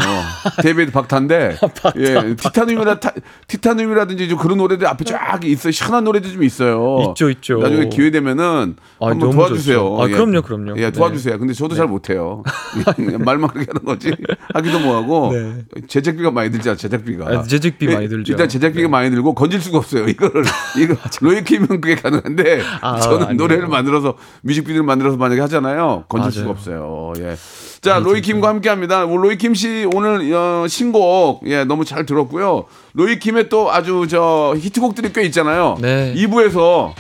데이비드 0.62 0.92
박타인데 0.92 1.58
예, 1.98 2.36
티타늄이라 2.36 3.00
타, 3.00 3.12
티타늄이라든지 3.48 4.30
좀 4.30 4.38
그런 4.38 4.60
노래들 4.60 4.86
앞에 4.86 5.06
쫙 5.06 5.44
있어요. 5.44 5.72
시원한 5.72 6.04
노래도 6.04 6.30
좀 6.30 6.44
있어요. 6.44 6.98
있죠, 7.10 7.30
있죠. 7.32 7.58
나중에 7.58 7.90
기회 7.90 8.12
되면은 8.12 8.76
아, 9.00 9.08
한번 9.08 9.32
도와주세요. 9.32 10.02
아, 10.02 10.08
예. 10.10 10.12
그럼요, 10.12 10.44
그럼요. 10.44 10.78
예, 10.78 10.84
네. 10.84 10.92
도와주세요. 10.92 11.40
근데 11.40 11.54
저도 11.54 11.74
잘 11.74 11.88
못해요. 11.88 12.44
말만 13.20 13.50
그렇게 13.50 13.72
하는 13.74 13.84
거지. 13.84 14.12
하기도 14.54 14.80
뭐하고 14.80 15.32
네. 15.34 15.66
제작비가 15.88 16.30
많이 16.30 16.52
들죠. 16.52 16.76
제작비가. 16.76 17.26
아, 17.28 17.44
제작비 17.44 17.88
예, 17.88 17.96
많이 17.96 18.08
들죠. 18.08 18.32
일단 18.32 18.48
제작비가 18.48 18.88
네. 18.88 18.92
많이 18.92 19.10
들고 19.10 19.34
건질 19.34 19.60
수가 19.62 19.80
없어요. 19.80 20.06
이거를 20.08 20.44
이거 20.78 20.96
로이킴은 21.24 21.82
그게 21.82 21.96
가능한데 21.96 22.62
아, 22.82 23.00
저는 23.00 23.18
아니에요. 23.24 23.34
노래를 23.38 23.68
만들어서 23.68 24.16
뮤직비디오를 24.42 24.86
만들어서 24.86 25.18
만약에 25.18 25.42
하잖아요. 25.42 26.06
건질 26.10 26.32
수가 26.32 26.44
맞아요. 26.46 26.52
없어요. 26.52 27.14
예. 27.20 27.36
자, 27.82 28.00
로이킴과 28.00 28.48
함께 28.48 28.70
합니다. 28.70 29.06
뭐 29.06 29.18
로이킴 29.18 29.54
씨 29.56 29.88
오늘 29.94 30.34
어, 30.34 30.66
신곡 30.68 31.42
예 31.48 31.64
너무 31.64 31.84
잘 31.86 32.06
들었고요. 32.06 32.66
로이킴의 32.94 33.50
또 33.50 33.72
아주 33.72 34.06
저 34.10 34.54
히트곡들이 34.58 35.12
꽤 35.14 35.24
있잖아요. 35.24 35.78
네. 35.82 36.14
2부에서 36.16 36.94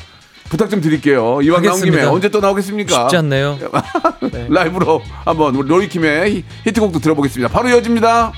부탁 0.50 0.70
좀 0.70 0.82
드릴게요. 0.82 1.40
이왕 1.42 1.64
나온 1.64 1.82
김에. 1.82 2.04
언제 2.04 2.30
또 2.30 2.40
나오겠습니까? 2.40 2.94
쉽지 3.04 3.18
않네요. 3.18 3.58
라이브로 4.50 5.02
한번 5.26 5.54
로이킴의 5.56 6.32
히- 6.32 6.44
히트곡도 6.66 7.00
들어보겠습니다. 7.00 7.52
바로 7.52 7.70
이어집니다. 7.70 8.32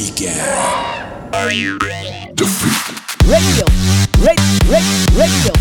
Radio 0.00 0.30
has 0.30 1.60
begun. 1.60 1.92
radio, 3.28 3.64
radio, 4.24 4.48
radio, 4.70 5.02
radio, 5.18 5.52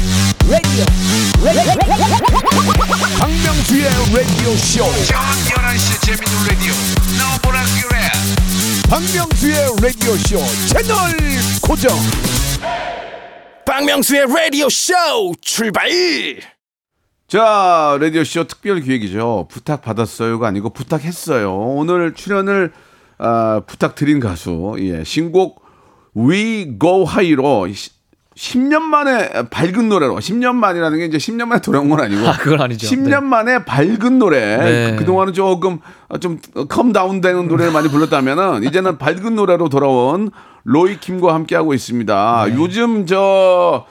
radio. 0.48 0.86
박명수의 3.20 3.84
라디오 4.14 4.56
쇼. 4.56 4.86
박명수의 8.90 9.56
라디오 9.82 10.16
쇼 10.16 10.40
채널 10.68 10.96
고정. 11.62 11.92
박명수의 13.66 14.26
라디오 14.34 14.70
쇼 14.70 14.94
출발! 15.42 15.90
자, 17.28 17.98
라디오 18.00 18.24
쇼 18.24 18.46
특별 18.46 18.80
기획이죠. 18.80 19.48
부탁 19.52 19.82
받았어요가 19.82 20.48
아니고 20.48 20.70
부탁했어요. 20.70 21.54
오늘 21.54 22.14
출연을 22.14 22.72
아, 23.20 23.62
부탁드린 23.68 24.20
가수, 24.20 24.76
예, 24.80 25.04
신곡 25.04 25.62
We 26.16 26.78
Go 26.80 27.06
High로 27.08 27.68
10년 28.36 28.80
만에 28.80 29.30
밝은 29.50 29.90
노래로, 29.90 30.16
10년 30.16 30.56
만이라는 30.56 30.98
게 30.98 31.06
이제 31.06 31.18
10년 31.18 31.48
만에 31.48 31.62
돌아온 31.62 31.90
건 31.90 32.00
아니고, 32.00 32.26
아, 32.26 32.38
그건 32.38 32.62
아니죠. 32.62 32.88
10년 32.88 33.24
만에 33.24 33.66
밝은 33.66 34.18
노래, 34.18 34.58
네. 34.58 34.92
그, 34.92 35.00
그동안은 35.00 35.34
조금 35.34 35.80
좀 36.22 36.40
calm 36.70 36.95
down 36.95 37.20
되는 37.20 37.50
노래를 37.50 37.74
많이 37.74 37.90
불렀다면은, 37.90 38.64
이제는 38.64 38.98
밝은 38.98 39.36
노래로 39.36 39.68
돌아온 39.68 40.32
로이 40.64 41.00
킴과 41.02 41.34
함께 41.34 41.56
하고 41.58 41.74
있습니다. 41.74 42.46
네. 42.48 42.56
요즘 42.56 43.06
저, 43.06 43.86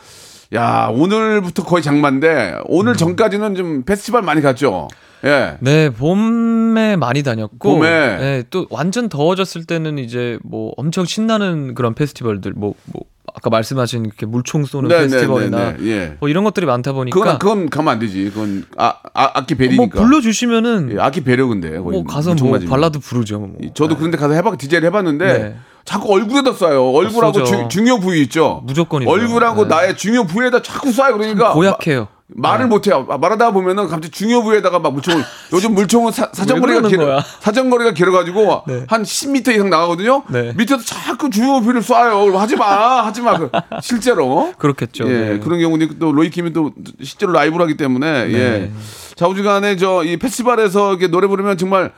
야, 0.54 0.88
오늘부터 0.90 1.64
거의 1.64 1.82
장마인데, 1.82 2.61
오늘 2.64 2.94
전까지는 2.96 3.54
좀 3.54 3.82
페스티벌 3.82 4.22
많이 4.22 4.40
갔죠? 4.40 4.88
예. 5.24 5.58
네, 5.61 5.90
봄에 5.90 6.96
많이 6.96 7.22
다녔고, 7.22 7.58
봄에. 7.58 7.90
네, 8.16 8.42
또 8.48 8.66
완전 8.70 9.08
더워졌을 9.08 9.64
때는 9.64 9.98
이제 9.98 10.38
뭐 10.42 10.72
엄청 10.76 11.04
신나는 11.04 11.74
그런 11.74 11.94
페스티벌들, 11.94 12.52
뭐, 12.56 12.74
뭐 12.87 13.02
아까 13.34 13.50
말씀하신 13.50 14.06
이렇게 14.06 14.24
물총 14.24 14.64
쏘는 14.64 14.88
네, 14.88 15.00
페스티벌이나 15.00 15.58
네, 15.58 15.76
네, 15.76 15.82
네, 15.82 15.90
예. 15.90 16.16
뭐 16.18 16.30
이런 16.30 16.44
것들이 16.44 16.64
많다 16.64 16.92
보니까 16.92 17.18
그건, 17.18 17.38
그건 17.38 17.68
가면 17.68 17.92
안 17.92 17.98
되지. 17.98 18.30
그건, 18.32 18.64
아, 18.78 18.94
아 19.12 19.30
악기 19.34 19.54
뭐 19.54 19.58
배리니까. 19.58 20.00
불러주시면은 20.00 20.92
예, 20.94 20.98
악기 20.98 21.22
배려 21.22 21.46
근데. 21.46 21.72
거의 21.72 21.82
뭐 21.82 22.04
가서 22.04 22.34
뭐. 22.34 22.58
발라드 22.58 23.00
부르죠. 23.00 23.38
뭐. 23.38 23.58
저도 23.74 23.96
그런데 23.98 24.16
가서 24.16 24.32
해봐, 24.32 24.56
디제이를 24.56 24.87
해봤는데, 24.87 25.26
네. 25.26 25.56
자꾸 25.88 26.12
얼굴에다 26.12 26.53
쏴요. 26.53 26.94
얼굴하고. 26.94 27.44
주- 27.44 27.66
중요 27.70 27.98
부위 27.98 28.20
있죠? 28.24 28.61
무조건이죠. 28.64 29.11
얼굴하고 29.11 29.62
네. 29.66 29.74
나의 29.74 29.96
중요 29.96 30.24
부위에다 30.27 30.61
자꾸 30.61 30.90
쏴요. 30.90 31.14
그러니까. 31.16 31.53
고약해요. 31.55 32.09
마- 32.27 32.51
말을 32.51 32.66
못해요. 32.66 33.07
아, 33.09 33.16
말하다 33.16 33.53
보면은 33.53 33.85
갑자기 33.88 34.11
중요 34.11 34.42
부위에다가 34.42 34.81
막 34.81 34.92
물총을 34.92 35.24
요즘 35.55 35.72
물총은 35.74 36.12
사, 36.12 36.29
사정거리가 36.31 36.87
길어 36.88 37.07
거야? 37.07 37.24
사정거리가 37.40 37.92
길어가지고 37.92 38.64
네. 38.68 38.85
한 38.87 39.03
10m 39.03 39.55
이상 39.55 39.70
나가거든요. 39.70 40.24
네. 40.29 40.53
밑에서 40.55 40.83
자꾸 40.85 41.31
중요 41.31 41.62
부위를 41.62 41.81
쏴요. 41.81 42.35
하지 42.35 42.57
마, 42.57 43.07
하지 43.07 43.22
마. 43.22 43.38
그, 43.38 43.48
실제로. 43.81 44.53
그렇겠죠. 44.59 45.05
예, 45.09 45.12
네. 45.12 45.38
그런 45.38 45.59
경우는 45.59 45.98
또 45.98 46.12
로이킴이 46.12 46.53
또 46.53 46.72
실제로 47.03 47.33
라이브를 47.33 47.64
하기 47.64 47.79
때문에 47.79 48.27
네. 48.27 48.35
예. 48.35 48.70
좌우지간에 49.16 49.77
저 49.77 50.05
이 50.05 50.18
페스티벌에서 50.18 50.90
이렇게 50.90 51.07
노래 51.09 51.27
부르면 51.29 51.57
정말 51.57 51.92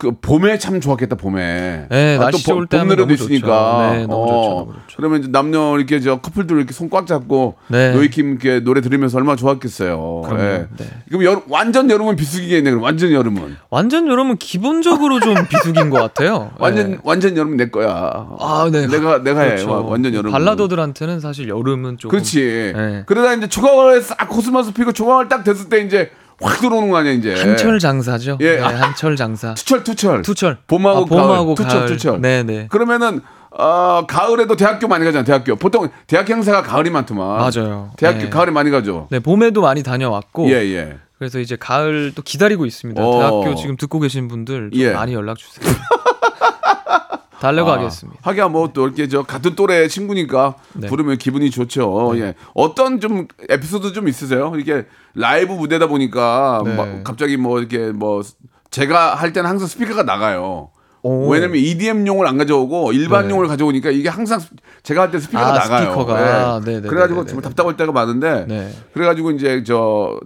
그 0.00 0.12
봄에 0.18 0.56
참 0.58 0.80
좋았겠다 0.80 1.14
봄에. 1.16 1.84
네, 1.90 2.16
아, 2.16 2.20
날씨 2.24 2.42
봄- 2.46 2.54
좋을 2.56 2.66
때봄 2.68 2.80
하면 2.80 2.96
노래도 2.96 3.06
너무 3.06 3.16
좋죠. 3.18 3.34
있으니까. 3.34 3.90
네, 3.92 4.06
너무 4.06 4.26
좋죠, 4.26 4.48
너무 4.48 4.72
좋죠. 4.72 4.96
그러면 4.96 5.20
이제 5.20 5.28
남녀 5.30 5.76
이렇게 5.76 6.00
저 6.00 6.20
커플들 6.20 6.56
이렇게 6.56 6.72
손 6.72 6.88
꽉 6.88 7.06
잡고 7.06 7.56
네. 7.68 7.94
이렇게 7.94 8.60
노래 8.60 8.80
들으면서 8.80 9.18
얼마나 9.18 9.36
좋았겠어요. 9.36 10.22
그럼요. 10.24 10.42
예. 10.42 10.66
네. 10.78 10.86
그럼 11.08 11.24
여름, 11.24 11.42
완전 11.48 11.90
여름은 11.90 12.16
비수기겠네. 12.16 12.70
그럼 12.70 12.82
완전 12.82 13.12
여름은. 13.12 13.56
완전 13.68 14.08
여름은 14.08 14.38
기본적으로 14.38 15.20
좀 15.20 15.34
비수기인 15.48 15.90
것 15.90 15.98
같아요. 16.00 16.50
완전 16.58 16.92
네. 16.92 16.98
완전 17.04 17.36
여름 17.36 17.58
내 17.58 17.68
거야. 17.68 18.26
아, 18.40 18.70
네. 18.72 18.86
내가 18.86 19.22
내가 19.22 19.40
해. 19.42 19.48
그렇죠. 19.50 19.70
와, 19.70 19.80
완전 19.82 20.14
여름. 20.14 20.32
발라더들한테는 20.32 21.20
사실 21.20 21.48
여름은 21.48 21.98
조금 21.98 22.10
그렇지. 22.16 22.72
네. 22.74 23.02
그러다 23.04 23.34
이제 23.34 23.48
초가을 23.48 24.00
싹 24.00 24.16
코스모스 24.30 24.72
피고 24.72 24.92
초가을 24.92 25.28
딱 25.28 25.44
됐을 25.44 25.68
때 25.68 25.80
이제 25.82 26.10
확 26.40 26.60
들어오는 26.60 26.90
거 26.90 26.96
아니야 26.96 27.12
이제. 27.12 27.34
한철 27.34 27.78
장사죠. 27.78 28.38
예. 28.40 28.56
네, 28.56 28.60
한철 28.60 29.16
장사. 29.16 29.54
두 29.58 29.67
철 29.67 29.84
두 29.84 29.95
철. 29.95 30.22
두 30.22 30.32
철. 30.32 30.58
봄하고, 30.66 31.02
아, 31.02 31.04
봄하고 31.04 31.54
가을. 31.54 31.68
가을. 31.68 31.86
두 31.86 31.86
철 31.86 31.86
두 31.86 31.96
철. 31.96 32.20
네, 32.20 32.42
네. 32.42 32.66
그러면은 32.70 33.20
어, 33.50 34.04
가을에도 34.06 34.56
대학교 34.56 34.86
많이 34.88 35.04
가잖아. 35.04 35.24
대학교. 35.24 35.56
보통 35.56 35.88
대학 36.06 36.28
행사가 36.28 36.62
가을이 36.62 36.90
많더만. 36.90 37.26
맞아요. 37.26 37.90
대학교 37.96 38.20
네. 38.20 38.30
가을에 38.30 38.50
많이 38.52 38.70
가죠. 38.70 39.08
네, 39.10 39.18
봄에도 39.18 39.60
많이 39.62 39.82
다녀왔고 39.82 40.48
예, 40.50 40.54
예. 40.74 40.96
그래서 41.18 41.38
이제 41.38 41.56
가을 41.56 42.12
또 42.14 42.22
기다리고 42.22 42.64
있습니다. 42.64 43.02
어. 43.04 43.18
대학교 43.18 43.54
지금 43.56 43.76
듣고 43.76 44.00
계신 44.00 44.28
분들 44.28 44.70
좀 44.72 44.80
예. 44.80 44.92
많이 44.92 45.12
연락 45.14 45.36
주세요. 45.36 45.70
달려가도록 47.40 47.70
하겠습니다. 47.70 48.18
하기야 48.22 48.48
뭐또 48.48 48.86
이렇게 48.86 49.08
저 49.08 49.22
같은 49.22 49.54
또래 49.56 49.88
친구니까 49.88 50.54
네. 50.74 50.88
부르면 50.88 51.18
기분이 51.18 51.50
좋죠. 51.50 52.12
예. 52.16 52.34
어떤 52.54 53.00
좀 53.00 53.26
에피소드 53.48 53.92
좀 53.92 54.06
있으세요? 54.08 54.52
이렇게 54.54 54.86
라이브 55.14 55.52
무대다 55.54 55.86
보니까 55.88 56.62
네. 56.64 56.74
막 56.76 57.04
갑자기 57.04 57.36
뭐 57.36 57.58
이렇게 57.58 57.90
뭐 57.92 58.22
제가 58.70 59.14
할 59.14 59.32
때는 59.32 59.48
항상 59.48 59.66
스피커가 59.66 60.02
나가요. 60.04 60.70
오. 61.02 61.28
왜냐면 61.30 61.56
EDM용을 61.56 62.26
안 62.26 62.36
가져오고 62.36 62.92
일반용을 62.92 63.48
가져오니까 63.48 63.90
이게 63.90 64.10
항상 64.10 64.38
스- 64.38 64.50
제가 64.82 65.00
할 65.02 65.10
때 65.10 65.18
스피커가 65.18 65.48
아, 65.54 65.58
나가요. 65.58 65.84
스피커가. 65.86 66.60
네, 66.66 66.80
네, 66.82 66.88
그래가지고 66.88 67.20
네, 67.20 67.24
네, 67.24 67.28
정말 67.30 67.42
네. 67.42 67.48
답답할 67.48 67.76
때가 67.78 67.90
많은데 67.92 68.44
네. 68.46 68.70
그래가지고 68.92 69.30
이제 69.30 69.64
저 69.64 70.20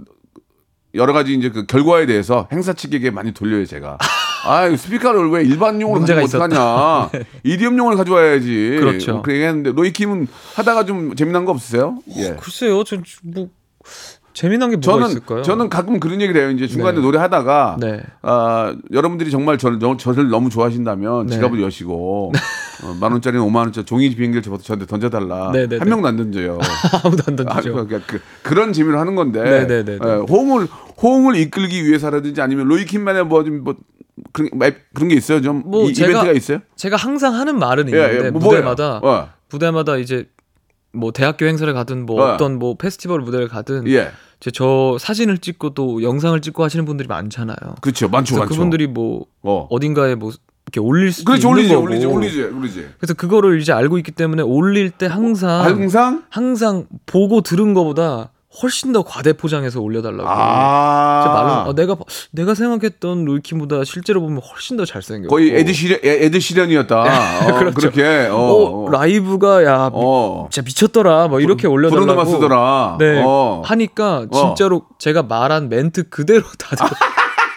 여러 0.95 1.13
가지 1.13 1.35
이제 1.35 1.51
그 1.51 1.65
결과에 1.67 2.07
대해서 2.07 2.49
행사 2.53 2.73
측에게 2.73 3.11
많이 3.11 3.33
돌려요 3.33 3.65
제가. 3.67 3.99
아, 4.47 4.67
이 4.67 4.77
스피커를 4.77 5.31
왜 5.31 5.43
일반용으로 5.45 6.01
문제가 6.01 6.21
가지고 6.21 6.43
어떡하냐. 6.45 7.11
EDM용을 7.45 7.97
가져와야지. 7.97 8.77
그렇죠. 8.81 9.23
그렇게 9.23 9.33
얘기했는데 9.35 9.73
로이킴은 9.73 10.27
하다가 10.57 10.85
좀 10.85 11.15
재미난 11.17 11.45
거 11.45 11.53
없으세요? 11.53 11.99
예. 12.17 12.37
글쎄요, 12.41 12.83
전뭐 12.85 13.49
재미난 14.33 14.71
게 14.71 14.77
뭐가 14.77 14.93
저는 15.01 15.09
있을까요? 15.11 15.43
저는 15.43 15.69
가끔 15.69 16.01
그런 16.01 16.21
얘기를 16.21 16.41
해요. 16.41 16.51
이제 16.51 16.67
중간에 16.67 16.97
네. 16.97 17.03
노래 17.03 17.19
하다가 17.21 17.77
네. 17.81 18.01
아, 18.23 18.75
여러분들이 18.93 19.31
정말 19.31 19.59
저를, 19.59 19.79
너- 19.79 19.97
저를 19.97 20.29
너무 20.29 20.51
좋아하신다면 20.51 21.27
네. 21.27 21.35
지갑을 21.35 21.63
여시고 21.63 22.33
어, 22.83 22.95
만 23.01 23.13
원짜리는 23.13 23.41
오만 23.45 23.67
원짜리 23.67 23.87
종이 23.87 24.13
비행기를 24.13 24.43
접어서 24.43 24.65
저한테 24.65 24.87
던져달라. 24.87 25.53
네, 25.53 25.69
네, 25.69 25.77
한 25.79 25.85
네. 25.87 25.91
명도 25.91 26.09
안 26.09 26.17
던져요. 26.17 26.59
아무도 27.05 27.23
안 27.29 27.35
아, 27.47 27.55
던지죠. 27.61 27.73
그러니까 27.75 28.01
그, 28.09 28.21
그런 28.43 28.73
재미로 28.73 28.99
하는 28.99 29.15
건데 29.15 29.41
네, 29.41 29.67
네, 29.69 29.85
네, 29.85 29.99
네. 29.99 30.05
예, 30.05 30.15
호응을 30.29 30.67
호응을 31.01 31.37
이끌기 31.37 31.87
위해서라든지 31.87 32.41
아니면 32.43 32.67
로이킴만의 32.67 33.27
뭐 33.27 33.45
좀 33.45 33.63
뭐 33.63 33.77
그런 34.35 34.51
그런 34.93 35.09
게 35.09 35.15
있어요 35.15 35.41
좀 35.41 35.63
뭐 35.65 35.89
이, 35.89 35.93
제가- 35.93 36.11
이벤트가 36.11 36.33
있어요? 36.33 36.59
제가 36.77 36.97
항상 36.97 37.35
하는 37.35 37.59
말은 37.59 37.89
예, 37.93 37.97
있는데 37.97 38.27
예, 38.27 38.31
뭐 38.31 38.43
뭐예요? 38.43 38.63
무대마다 38.63 39.01
어. 39.03 39.29
무대마다 39.51 39.97
이제 39.97 40.29
뭐 40.93 41.13
대학교 41.13 41.47
행사를 41.47 41.73
가든 41.73 42.05
뭐 42.07 42.25
네. 42.27 42.33
어떤 42.33 42.59
뭐 42.59 42.77
페스티벌 42.77 43.21
무대를 43.21 43.49
가든 43.49 43.87
예. 43.89 44.11
이제 44.41 44.51
저 44.53 44.97
사진을 45.01 45.39
찍고 45.39 45.71
또 45.75 46.03
영상을 46.03 46.39
찍고 46.41 46.63
하시는 46.65 46.85
분들이 46.85 47.07
많잖아요. 47.09 47.57
그렇죠. 47.81 48.09
많죠, 48.09 48.37
많죠. 48.39 48.49
그분들이 48.51 48.87
뭐 48.89 49.27
어. 49.43 49.67
어딘가에 49.71 50.15
뭐 50.17 50.33
이렇게 50.67 50.81
올릴 50.81 51.13
수도 51.13 51.27
그렇지, 51.33 51.47
있는 51.47 51.53
올리지, 51.57 51.75
거고. 51.75 51.87
올리지, 51.87 52.07
올리지, 52.07 52.43
올리지. 52.43 52.89
그래서 52.99 53.15
그거를 53.15 53.61
이제 53.61 53.73
알고 53.73 53.99
있기 53.99 54.13
때문에 54.13 54.43
올릴 54.43 54.91
때 54.91 55.07
항상 55.07 55.63
항상? 55.65 56.25
항상 56.31 56.87
보고 57.07 57.41
들은 57.43 57.75
거보다 57.75 58.31
훨씬 58.63 58.93
더 58.93 59.03
과대 59.03 59.33
포장해서 59.33 59.81
올려달라고. 59.81 60.23
진짜 60.23 60.35
말로 61.33 61.51
아. 61.51 61.65
아, 61.69 61.73
내가 61.75 61.97
내가 62.31 62.55
생각했던 62.55 63.25
루이킴보다 63.25 63.85
실제로 63.85 64.21
보면 64.21 64.41
훨씬 64.43 64.77
더 64.77 64.85
잘생겼고 64.85 65.35
거의 65.35 65.51
에드시련, 65.57 65.99
에- 66.05 66.25
에드시련이었다. 66.27 66.97
어, 67.49 67.59
그렇죠. 67.59 67.75
그렇게. 67.75 68.29
어, 68.31 68.37
어, 68.37 68.85
어. 68.87 68.91
라이브가 68.91 69.65
야 69.65 69.91
어. 69.93 70.49
진짜 70.51 70.65
미쳤더라. 70.65 71.29
뭐 71.29 71.41
이렇게 71.41 71.67
올려달라고. 71.67 72.07
브루노만 72.07 72.27
쓰더라. 72.33 72.97
네. 73.01 73.23
어. 73.25 73.63
하니까 73.65 74.27
진짜로 74.33 74.83
제가 74.99 75.23
말한 75.25 75.69
멘트 75.69 76.09
그대로 76.09 76.43
다들 76.59 76.87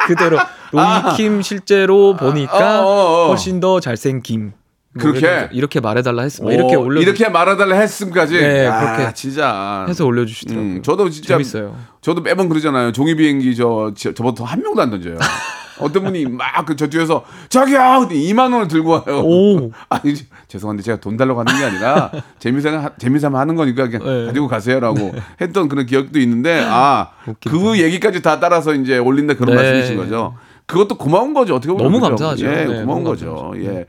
그대로 0.08 0.38
로이킴 0.72 1.42
실제로 1.42 2.16
보니까 2.16 2.84
어, 2.86 2.88
어, 2.88 3.26
어. 3.26 3.28
훨씬 3.30 3.60
더 3.60 3.80
잘생김. 3.80 4.54
뭐 4.98 5.12
그렇게? 5.14 5.50
이렇게 5.52 5.80
말해달라 5.80 6.24
했으면 6.24 6.52
오, 6.52 6.54
이렇게 6.54 6.76
올려 6.76 7.02
이렇게 7.02 7.30
말해달라 7.30 7.76
했음까지. 7.78 8.38
네, 8.40 8.68
아, 8.68 8.96
그렇게 8.96 9.14
진짜. 9.14 9.86
해서 9.88 10.06
올려주시더라고요. 10.06 10.66
음, 10.78 10.82
저도 10.82 11.10
진짜 11.10 11.30
재밌어요. 11.36 11.76
저도 12.02 12.22
매번 12.22 12.50
그러잖아요. 12.50 12.92
종이 12.92 13.16
비행기 13.16 13.56
저 13.56 13.92
저- 13.96 14.14
저보다 14.14 14.44
한 14.46 14.62
명도 14.62 14.82
안 14.82 14.90
던져요. 14.90 15.18
어떤 15.80 16.06
분이 16.06 16.26
막그저 16.26 16.88
뒤에서 16.88 17.24
저기요 17.50 18.08
2만 18.10 18.52
원을 18.52 18.68
들고 18.68 18.90
와요. 19.06 19.22
오. 19.24 19.72
아니 19.90 20.16
죄송한데 20.48 20.82
제가 20.82 21.00
돈 21.00 21.18
달라고 21.18 21.40
하는 21.40 21.56
게 21.56 21.66
아니라 21.66 22.12
재미삼아 22.40 22.92
재미삼아 22.98 23.40
하는 23.40 23.56
거니까 23.56 23.88
그냥 23.88 24.04
네. 24.04 24.26
가지고 24.26 24.48
가세요라고 24.48 25.12
했던 25.40 25.68
그런 25.68 25.86
기억도 25.86 26.20
있는데 26.20 26.66
아그 26.68 27.78
얘기까지 27.80 28.24
다 28.24 28.40
따라서 28.40 28.74
이제 28.74 28.98
올린다 28.98 29.36
그런 29.36 29.56
네. 29.56 29.62
말씀이신 29.62 29.98
거죠. 29.98 30.36
그것도 30.66 30.96
고마운 30.98 31.34
거죠. 31.36 31.56
어떻게 31.56 31.72
보면 31.72 31.84
너무 31.84 32.00
그죠? 32.00 32.10
감사하죠. 32.10 32.46
예, 32.48 32.66
네, 32.66 32.82
고마운 32.82 33.04
거죠. 33.04 33.54
예. 33.58 33.86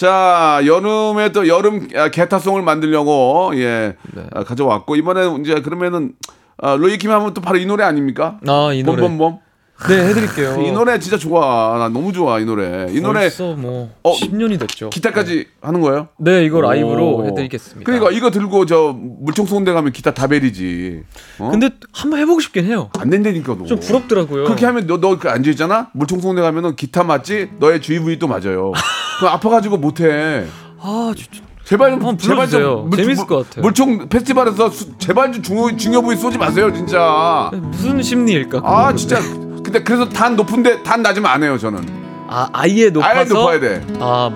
자, 0.00 0.62
여름에 0.64 1.30
또 1.30 1.46
여름 1.46 1.86
아, 1.94 2.08
개타송을 2.08 2.62
만들려고 2.62 3.50
예 3.56 3.96
네. 4.14 4.22
아, 4.32 4.44
가져왔고 4.44 4.96
이번에 4.96 5.28
이제 5.42 5.60
그러면은 5.60 6.14
아, 6.56 6.74
로이킴 6.74 7.10
하면 7.10 7.34
또 7.34 7.42
바로 7.42 7.58
이 7.58 7.66
노래 7.66 7.84
아닙니까? 7.84 8.40
아, 8.48 8.72
이 8.72 8.82
노래. 8.82 9.02
봄봄봄. 9.02 9.40
네, 9.88 10.08
해드릴게요. 10.08 10.60
이 10.62 10.72
노래 10.72 10.98
진짜 10.98 11.16
좋아. 11.16 11.76
나 11.78 11.88
너무 11.88 12.12
좋아 12.12 12.38
이 12.38 12.44
노래. 12.44 12.86
이 12.90 13.00
노래 13.00 13.20
벌써 13.20 13.54
뭐 13.54 13.90
어, 14.02 14.12
10년이 14.14 14.58
됐죠. 14.60 14.90
기타까지 14.90 15.46
하는 15.62 15.80
거예요? 15.80 16.08
네, 16.18 16.44
이거 16.44 16.60
라이브로 16.60 17.16
오. 17.16 17.26
해드리겠습니다. 17.26 17.84
그러니까 17.86 18.10
이거 18.10 18.30
들고 18.30 18.66
저 18.66 18.94
물총 18.94 19.46
쏘는 19.46 19.64
데 19.64 19.72
가면 19.72 19.92
기타 19.92 20.12
다 20.12 20.26
베리지. 20.26 21.02
어? 21.38 21.50
근데 21.50 21.70
한번 21.92 22.20
해보고 22.20 22.40
싶긴 22.40 22.66
해요. 22.66 22.90
안 22.98 23.08
된다니까 23.10 23.56
너. 23.58 23.64
좀 23.64 23.80
부럽더라고요. 23.80 24.44
그렇게 24.44 24.66
하면 24.66 24.86
너너 24.86 25.16
앉아 25.24 25.50
있잖아. 25.50 25.88
물총 25.94 26.20
쏘는 26.20 26.36
데 26.36 26.42
가면은 26.42 26.76
기타 26.76 27.02
맞지? 27.02 27.52
너의 27.58 27.80
주위 27.80 27.98
부위 28.00 28.18
또 28.18 28.28
맞아요. 28.28 28.72
그 29.20 29.26
아파가지고 29.26 29.78
못해. 29.78 30.44
아, 30.78 31.12
진짜. 31.16 31.40
제발 31.64 32.00
좀 32.00 32.18
제발. 32.18 32.46
물- 32.48 32.90
재밌을 32.96 33.14
물- 33.14 33.26
것 33.26 33.48
같아요. 33.48 33.62
물총 33.62 34.08
페스티벌에서 34.08 34.70
수- 34.70 34.98
제발 34.98 35.32
좀 35.32 35.42
중요 35.42 35.76
중요 35.76 36.02
부위 36.02 36.16
쏘지 36.16 36.36
마세요 36.36 36.72
진짜. 36.74 37.48
무슨 37.54 38.02
심리일까? 38.02 38.60
아. 38.64 38.92
진짜. 38.94 39.20
근데 39.62 39.82
그래서 39.82 40.08
단 40.08 40.36
높은데 40.36 40.82
단 40.82 41.02
낮으면 41.02 41.30
안 41.30 41.42
해요 41.42 41.58
저는. 41.58 42.00
아, 42.28 42.48
아예 42.52 42.90
높아서. 42.90 43.14
아예 43.18 43.24
높아야 43.24 43.60
돼. 43.60 43.84
아, 44.00 44.30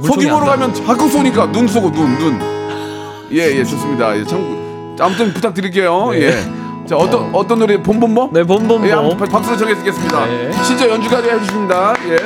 안 0.00 0.44
가면 0.46 0.74
자꾸 0.74 1.08
쏘니까 1.08 1.50
눈 1.52 1.66
쏘고 1.66 1.90
눈 1.92 2.18
눈. 2.18 2.38
예예 3.32 3.64
좋습니다. 3.64 4.16
예, 4.18 4.24
참 4.24 4.96
아무튼 5.00 5.32
부탁드릴게요. 5.34 6.10
네. 6.12 6.22
예. 6.22 6.86
자 6.86 6.96
어떤 6.96 7.34
어 7.34 7.46
떤 7.46 7.58
노래 7.58 7.82
봄봄봄? 7.82 8.30
네, 8.32 8.42
봄봄봄. 8.44 8.86
예, 8.86 8.92
박- 9.16 9.30
박수로 9.30 9.56
청해드리겠습니다. 9.58 10.26
네. 10.26 10.50
실제 10.62 10.88
연주까지 10.88 11.28
해주십니다. 11.28 11.94
예. 12.08 12.16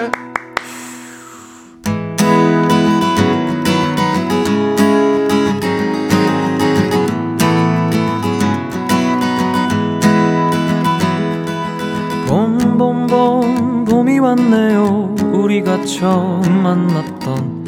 왔네요. 14.32 15.14
우리가 15.32 15.84
처음 15.84 16.62
만났던 16.62 17.64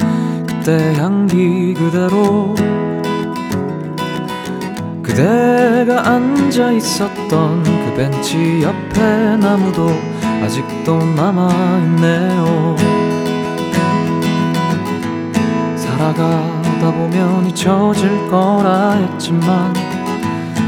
그때 0.46 0.94
향기 0.94 1.74
그대로. 1.74 2.54
그대가 5.02 6.08
앉아 6.08 6.72
있었던 6.72 7.62
그 7.62 7.94
벤치 7.96 8.62
옆에 8.62 9.36
나무도 9.36 9.90
아직도 10.42 10.98
남아있네요. 11.14 12.76
살아가다 15.76 16.92
보면 16.92 17.46
잊혀질 17.46 18.30
거라 18.30 18.92
했지만 18.92 19.72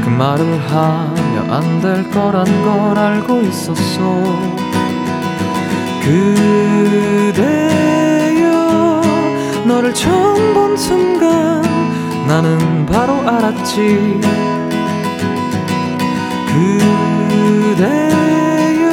그 0.03 0.09
말을 0.09 0.59
하면 0.69 1.51
안될 1.51 2.11
거란 2.11 2.45
걸 2.45 2.97
알고 2.97 3.41
있었어 3.41 4.66
그대여 7.27 8.41
너를 9.65 9.93
처음 9.93 10.53
본 10.53 10.77
순간 10.77 11.61
나는 12.25 12.85
바로 12.85 13.19
알았지. 13.27 14.21
그대여 17.67 18.87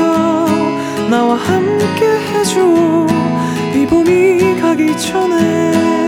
나와 1.09 1.37
함께 1.37 2.05
해줘 2.33 3.07
이 3.77 3.87
봄이 3.87 4.61
가기 4.61 4.99
전에 4.99 6.04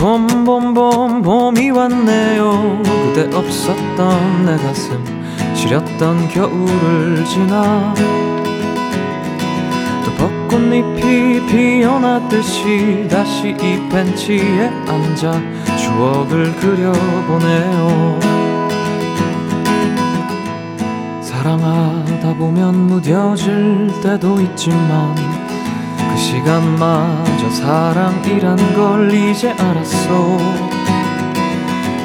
봄봄봄 0.00 1.20
봄이 1.20 1.70
왔네요. 1.72 2.80
그대 2.82 3.36
없었던 3.36 4.46
내 4.46 4.56
가슴 4.56 5.04
시렸던 5.54 6.26
겨울을 6.30 7.22
지나. 7.26 7.94
또 10.02 10.10
벚꽃잎이 10.48 11.46
피어나듯이 11.46 13.06
다시 13.10 13.48
이 13.50 13.88
벤치에 13.90 14.70
앉아 14.88 15.38
추억을 15.76 16.56
그려보네요. 16.56 18.18
사랑하다 21.20 22.36
보면 22.38 22.86
무뎌질 22.86 23.90
때도 24.02 24.40
있지만 24.40 25.14
그 25.14 25.39
시간마저 26.20 27.50
사랑이란 27.50 28.56
걸 28.74 29.12
이제 29.12 29.50
알았어 29.58 30.36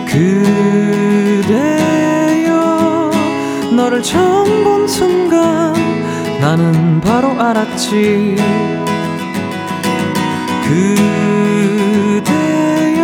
그대여 0.06 1.51
너를 3.75 4.01
처음 4.01 4.63
본 4.63 4.88
순간 4.88 5.73
나는 6.39 7.01
바로 7.01 7.30
알았지. 7.39 8.36
그대여 12.15 13.01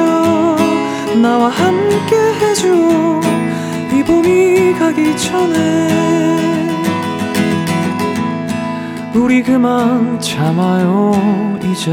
나와 1.22 1.50
함께 1.50 2.16
해줘 2.40 3.22
이 3.94 4.04
봄이 4.04 4.74
가기 4.80 5.18
전에 5.18 6.61
우리 9.14 9.44
그만 9.44 10.20
참아요. 10.20 11.60
이제 11.64 11.92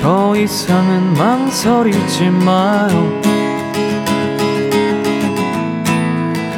더 0.00 0.36
이상은 0.36 1.14
망설이지 1.14 2.30
마요. 2.44 3.20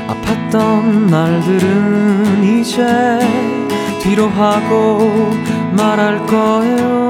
아팠던 0.09 1.11
날들은 1.11 2.42
이제 2.44 3.18
뒤로 4.02 4.28
하고 4.28 5.30
말할 5.76 6.26
거예요. 6.26 7.04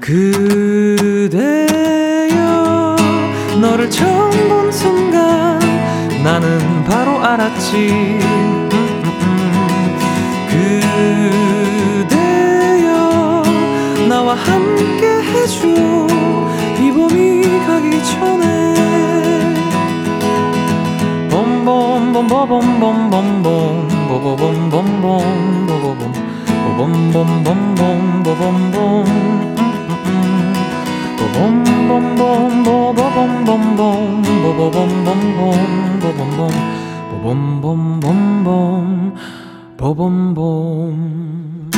그대여 0.00 1.36
너를 3.60 3.90
처음 3.90 4.30
본 4.48 4.72
순간 4.72 5.47
나는 6.22 6.84
바로 6.84 7.18
알았지 7.22 8.18
그대여 12.08 13.42
나와 14.08 14.34
함께 14.34 15.22
해줘 15.22 15.68
이 16.80 16.90
봄이 16.90 17.42
가기 17.66 18.02
전에 18.04 18.74
봄봄봄봄봄봄봄봄 21.30 23.88
보보봄봄봄보보봄 24.08 26.12
보봄봄봄봄보봄봄 26.76 28.72
보봄 31.18 31.77
보봄봄 39.78 41.70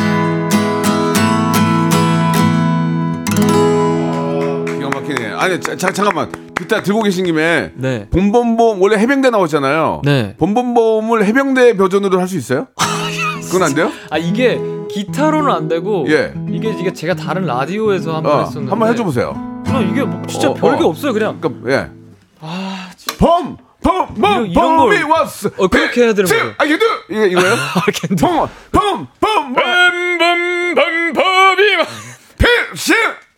기가 4.67 4.89
막히네. 4.91 5.33
아니 5.37 5.61
자, 5.61 5.77
자, 5.77 5.93
잠깐만. 5.93 6.31
이따 6.61 6.83
들고 6.83 7.03
계신 7.03 7.25
김에 7.25 7.73
네. 7.75 8.07
봄봄봄 8.11 8.83
원래 8.83 8.97
해병대 8.99 9.31
나왔잖아요. 9.31 10.03
네. 10.05 10.35
봄봄봄을 10.37 11.25
해병대 11.25 11.77
버전으로 11.77 12.21
할 12.21 12.29
수 12.29 12.37
있어요? 12.37 12.67
그건 13.51 13.63
안 13.63 13.75
돼요? 13.75 13.91
아 14.11 14.19
이게 14.19 14.61
기타로는 14.91 15.51
안 15.51 15.69
되고 15.69 16.05
예. 16.09 16.35
이게 16.51 16.71
이게 16.79 16.93
제가 16.93 17.15
다른 17.15 17.47
라디오에서 17.47 18.15
한번 18.17 18.33
어, 18.33 18.39
했었는데 18.41 18.71
한번 18.71 18.89
해줘보세요. 18.91 19.60
그럼 19.71 19.89
이게 19.91 20.03
뭐 20.03 20.23
진짜 20.27 20.51
어, 20.51 20.55
별게 20.55 20.83
어. 20.85 20.89
없어요 20.89 21.13
그냥 21.13 21.39
그러니까 21.41 21.71
예. 21.71 21.91
봄, 23.19 23.57
봄, 23.83 24.15
봄, 24.15 24.17
이런- 24.17 24.47
이런 24.51 24.77
봄이 24.77 24.97
걸- 25.03 25.11
왔어. 25.11 25.51
어, 25.59 25.69
그렇게 25.69 26.03
해야 26.05 26.13
되는 26.15 26.27
지- 26.27 26.35
거예요. 26.35 26.55
아, 26.59 26.65
이거 26.65 26.77
이거 27.11 27.27
이거요? 27.27 27.55
봄, 28.19 28.49
봄, 28.73 29.07
봄, 29.21 29.55
봄, 29.55 30.75
봄봄봄봄이 30.75 31.85
필시, 32.39 32.95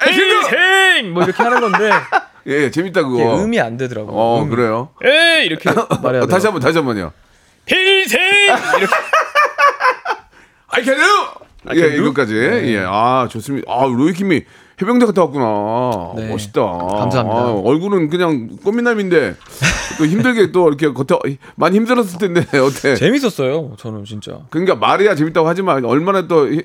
인생 0.08 1.12
뭐 1.12 1.24
이렇게 1.24 1.42
하는 1.42 1.60
건데 1.60 1.90
예, 2.48 2.52
예, 2.64 2.70
재밌다 2.70 3.00
이게 3.00 3.08
그거. 3.08 3.42
음이 3.42 3.60
안 3.60 3.76
되더라고. 3.76 4.10
어. 4.12 4.46
그래요. 4.46 4.90
에이 5.04 5.46
이렇게 5.46 5.70
말해야 6.02 6.22
어, 6.22 6.26
돼. 6.26 6.30
다시 6.32 6.46
한 6.46 6.54
번, 6.54 6.62
다시 6.62 6.78
한 6.78 6.84
번요. 6.86 7.12
인생 7.70 8.20
이렇게 8.78 8.94
I 10.68 10.82
can 10.84 10.96
do. 10.96 11.76
예, 11.76 11.96
이거까지. 11.96 12.34
예, 12.36 12.84
아 12.86 13.28
좋습니다. 13.30 13.70
아 13.72 13.84
로이킴이 13.84 14.42
해병대 14.82 15.06
갔다 15.06 15.22
왔구나. 15.22 16.12
네. 16.16 16.28
멋있다. 16.28 16.60
감사합니다. 16.62 17.38
아, 17.38 17.52
얼굴은 17.64 18.08
그냥 18.10 18.56
꽃미남인데 18.64 19.36
또 19.98 20.06
힘들게 20.06 20.52
또 20.52 20.68
이렇게 20.68 20.92
겉에 20.92 21.38
많이 21.56 21.76
힘들었을 21.76 22.18
텐데 22.18 22.40
어때? 22.58 22.94
재밌었어요. 22.96 23.72
저는 23.78 24.04
진짜 24.04 24.40
그러니까 24.50 24.74
말이야 24.76 25.14
재밌다고 25.14 25.48
하지만 25.48 25.84
얼마나 25.84 26.26
또 26.26 26.48
히- 26.48 26.62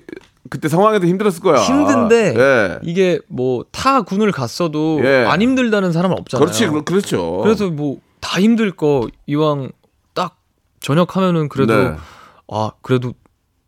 그때 0.50 0.70
상황에도 0.70 1.06
힘들었을 1.08 1.42
거야. 1.42 1.62
힘든데 1.62 2.34
예. 2.38 2.80
이게 2.84 3.20
뭐 3.28 3.64
타 3.72 4.02
군을 4.02 4.32
갔어도 4.32 5.00
예. 5.04 5.26
안 5.26 5.42
힘들다는 5.42 5.92
사람은 5.92 6.18
없잖아요. 6.20 6.44
그렇지, 6.46 6.68
그- 6.68 6.84
그렇죠. 6.84 7.40
그래서 7.44 7.70
뭐 7.70 7.98
다 8.20 8.42
힘들 8.42 8.72
거 8.72 9.08
이왕 9.28 9.70
딱 10.16 10.38
전역하면은 10.80 11.50
그래도 11.50 11.74
네. 11.76 11.96
아 12.50 12.72
그래도 12.82 13.14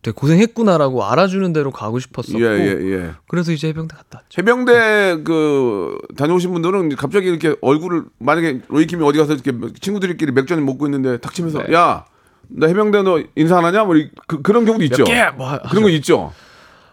되게 0.01 0.15
고생했구나라고 0.15 1.03
알아주는 1.05 1.51
대로 1.51 1.71
가고 1.71 1.99
싶었었고 1.99 2.39
예, 2.41 2.45
예, 2.45 2.91
예. 2.91 3.11
그래서 3.27 3.51
이제 3.51 3.67
해병대 3.67 3.95
갔다 3.95 4.19
왔죠. 4.19 4.39
해병대 4.41 5.23
그 5.25 5.97
다녀오신 6.15 6.51
분들은 6.53 6.95
갑자기 6.95 7.27
이렇게 7.27 7.55
얼굴을 7.61 8.03
만약에 8.17 8.61
로이킴이 8.69 9.03
어디 9.03 9.17
가서 9.19 9.33
이렇게 9.33 9.51
친구들끼리 9.81 10.31
맥주 10.31 10.53
한잔 10.53 10.65
먹고 10.65 10.87
있는데 10.87 11.17
탁 11.17 11.33
치면서 11.33 11.63
네. 11.63 11.73
야, 11.73 12.05
나 12.47 12.67
해병대 12.67 13.01
너 13.03 13.21
인사 13.35 13.57
안 13.57 13.65
하냐? 13.65 13.83
뭐 13.83 13.97
이- 13.97 14.09
그, 14.27 14.41
그런 14.41 14.63
경우도 14.65 14.83
있죠. 14.85 15.03
개! 15.03 15.25
뭐 15.35 15.47
하- 15.49 15.59
그런 15.59 15.83
거 15.83 15.89
있죠. 15.89 16.31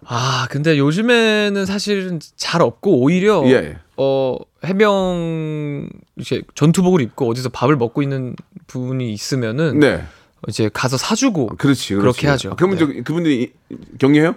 아 0.04 0.46
근데 0.50 0.76
요즘에는 0.78 1.64
사실은 1.64 2.18
잘 2.36 2.60
없고 2.60 3.00
오히려 3.00 3.42
예. 3.46 3.78
어 3.96 4.36
해병 4.64 5.88
이제 6.18 6.42
전투복을 6.54 7.00
입고 7.00 7.28
어디서 7.30 7.48
밥을 7.50 7.76
먹고 7.76 8.02
있는 8.02 8.34
분이 8.66 9.12
있으면은 9.12 9.78
네. 9.80 10.04
이제 10.48 10.70
가서 10.72 10.96
사주고 10.96 11.46
그렇지, 11.56 11.94
그렇지. 11.94 11.94
그렇게 11.96 12.28
하죠. 12.28 12.50
아, 12.52 12.54
그러면 12.56 12.78
네. 12.78 12.87
저 12.98 13.02
그분들이 13.02 13.52
이- 13.70 13.76
경례해요? 13.98 14.35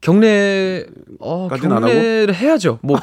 경례 0.00 0.84
어 1.20 1.48
경례를 1.48 2.34
해야죠. 2.34 2.78
뭐 2.82 2.98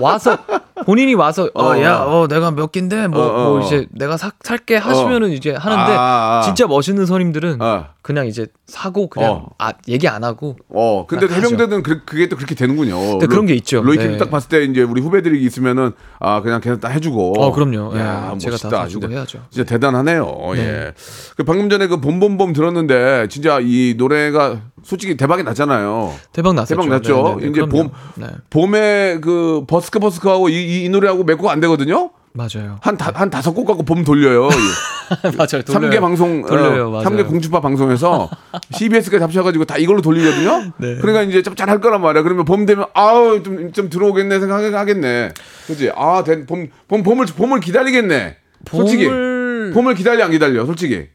와서 0.00 0.38
본인이 0.84 1.14
와서 1.14 1.48
어, 1.54 1.64
어야어 1.64 2.28
내가 2.28 2.50
몇 2.50 2.72
개인데 2.72 3.08
뭐, 3.08 3.20
어, 3.20 3.26
어, 3.26 3.50
뭐 3.50 3.60
어. 3.60 3.66
이제 3.66 3.86
내가 3.90 4.16
사, 4.16 4.32
살게 4.40 4.76
하시면은 4.76 5.30
이제 5.30 5.52
하는데 5.52 5.92
아, 5.92 6.40
아. 6.40 6.42
진짜 6.44 6.66
멋있는 6.66 7.06
선임들은 7.06 7.58
아. 7.60 7.90
그냥 8.02 8.26
이제 8.26 8.46
사고 8.66 9.08
그냥 9.08 9.32
어. 9.32 9.48
아 9.58 9.72
얘기 9.88 10.08
안 10.08 10.24
하고 10.24 10.56
어, 10.68 11.06
근데 11.06 11.26
아, 11.26 11.28
해병대는 11.28 11.82
그, 11.82 12.04
그게 12.04 12.28
또 12.28 12.36
그렇게 12.36 12.54
되는군요. 12.54 13.18
네, 13.18 13.26
그런 13.26 13.46
게 13.46 13.54
있죠. 13.54 13.82
로이킴 13.82 14.12
네. 14.12 14.16
딱 14.18 14.30
봤을 14.30 14.48
때 14.48 14.64
이제 14.64 14.82
우리 14.82 15.00
후배들이 15.00 15.42
있으면은 15.44 15.92
아 16.18 16.40
그냥 16.40 16.60
걔는 16.60 16.80
딱 16.80 16.90
해주고. 16.90 17.34
어 17.38 17.52
그럼요. 17.52 17.96
야, 17.98 18.32
예, 18.34 18.38
제가 18.38 18.56
다. 18.56 18.68
사주고 18.70 19.06
진짜, 19.06 19.14
해야죠. 19.16 19.38
진짜 19.50 19.68
대단하네요. 19.68 20.24
네. 20.54 20.60
예. 20.60 20.92
그 21.36 21.44
방금 21.44 21.68
전에 21.68 21.86
그 21.86 22.00
봄봄봄 22.00 22.52
들었는데 22.52 23.28
진짜 23.28 23.58
이 23.60 23.94
노래가 23.96 24.60
솔직히 24.82 25.16
대박이 25.16 25.42
났잖아요. 25.42 26.14
대박 26.32 26.54
났었죠. 26.54 26.80
대박 26.80 26.88
났죠. 26.88 27.14
네, 27.14 27.22
네, 27.22 27.40
네, 27.40 27.50
이제 27.50 27.60
그럼요. 27.60 27.70
봄 27.70 27.90
네, 28.16 28.26
봄에 28.48 29.18
그 29.20 29.64
버스커 29.68 30.00
버스커하고 30.00 30.48
이, 30.48 30.69
이, 30.70 30.84
이 30.84 30.88
노래하고 30.88 31.24
몇곡 31.24 31.50
안 31.50 31.60
되거든요. 31.60 32.10
맞아요. 32.32 32.78
한, 32.80 32.96
다, 32.96 33.10
한 33.12 33.28
다섯 33.28 33.52
곡 33.52 33.66
갖고 33.66 33.82
봄 33.82 34.04
돌려요. 34.04 34.48
맞아요. 35.36 35.62
삼 35.66 35.82
3개 35.82 36.00
방송, 36.00 36.42
돌려요. 36.46 36.86
어, 36.86 36.90
맞아요. 36.90 37.04
3개 37.04 37.26
공주파 37.26 37.60
방송에서 37.60 38.30
CBS까지 38.70 39.20
합쳐가지고 39.22 39.64
다 39.64 39.76
이걸로 39.78 40.00
돌리거든요. 40.00 40.72
네. 40.78 40.96
그러니까 41.00 41.22
이제 41.22 41.42
짭짤할 41.42 41.80
거란 41.80 42.00
말이야. 42.00 42.22
그러면 42.22 42.44
봄 42.44 42.66
되면 42.66 42.86
아우 42.94 43.42
좀, 43.42 43.72
좀 43.72 43.90
들어오겠네 43.90 44.38
생각하겠네. 44.38 45.30
그지? 45.66 45.90
아, 45.96 46.22
된- 46.22 46.46
봄, 46.46 46.68
봄, 46.86 47.02
봄을, 47.02 47.26
봄을 47.26 47.58
기다리겠네. 47.60 48.36
솔직히. 48.70 49.06
봄을 49.06 49.72
봄을 49.74 49.94
기다려 49.94 50.24
안 50.24 50.30
기다려 50.30 50.66
솔직히 50.66 51.08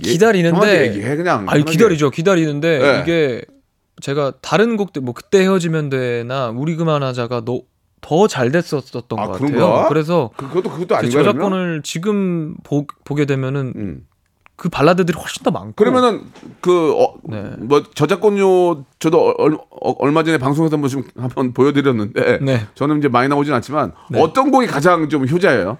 기다리는데 0.00 0.88
얘기해 0.88 1.16
그냥 1.16 1.46
아니. 1.48 1.64
기다리죠. 1.64 2.10
기다리는데 2.10 2.78
네. 2.78 3.00
이게 3.02 3.42
제가 4.00 4.34
다른 4.40 4.76
곡들 4.76 5.02
뭐 5.02 5.12
그때 5.14 5.40
헤어지면 5.40 5.90
돼나 5.90 6.48
우리 6.48 6.76
그만하자가 6.76 7.42
더 8.02 8.26
잘 8.28 8.50
됐었던 8.52 8.90
것 9.08 9.18
아, 9.18 9.26
같아요. 9.28 9.38
그런가? 9.48 9.88
그래서 9.88 10.30
그, 10.36 10.48
그것도 10.48 10.70
그것도 10.70 10.96
그 10.96 11.08
그러면? 11.08 11.10
저작권을 11.10 11.80
지금 11.82 12.54
보, 12.64 12.86
보게 13.04 13.24
되면은 13.24 13.72
음. 13.76 14.06
그 14.56 14.68
발라드들이 14.68 15.18
훨씬 15.18 15.42
더 15.42 15.50
많고 15.50 15.72
그러면은 15.76 16.22
그 16.60 16.92
어, 17.00 17.14
네. 17.24 17.42
뭐 17.58 17.82
저작권료 17.94 18.84
저도 18.98 19.34
얼, 19.38 19.54
어, 19.54 19.90
얼마 19.98 20.22
전에 20.22 20.36
방송에서 20.38 20.74
한번 20.76 20.90
좀 20.90 21.04
한번 21.16 21.52
보여드렸는데 21.54 22.38
네. 22.42 22.66
저는 22.74 22.98
이제 22.98 23.08
많이 23.08 23.28
나오진 23.28 23.54
않지만 23.54 23.92
네. 24.10 24.20
어떤 24.20 24.50
곡이 24.50 24.66
가장 24.66 25.08
좀 25.08 25.26
효자예요? 25.26 25.78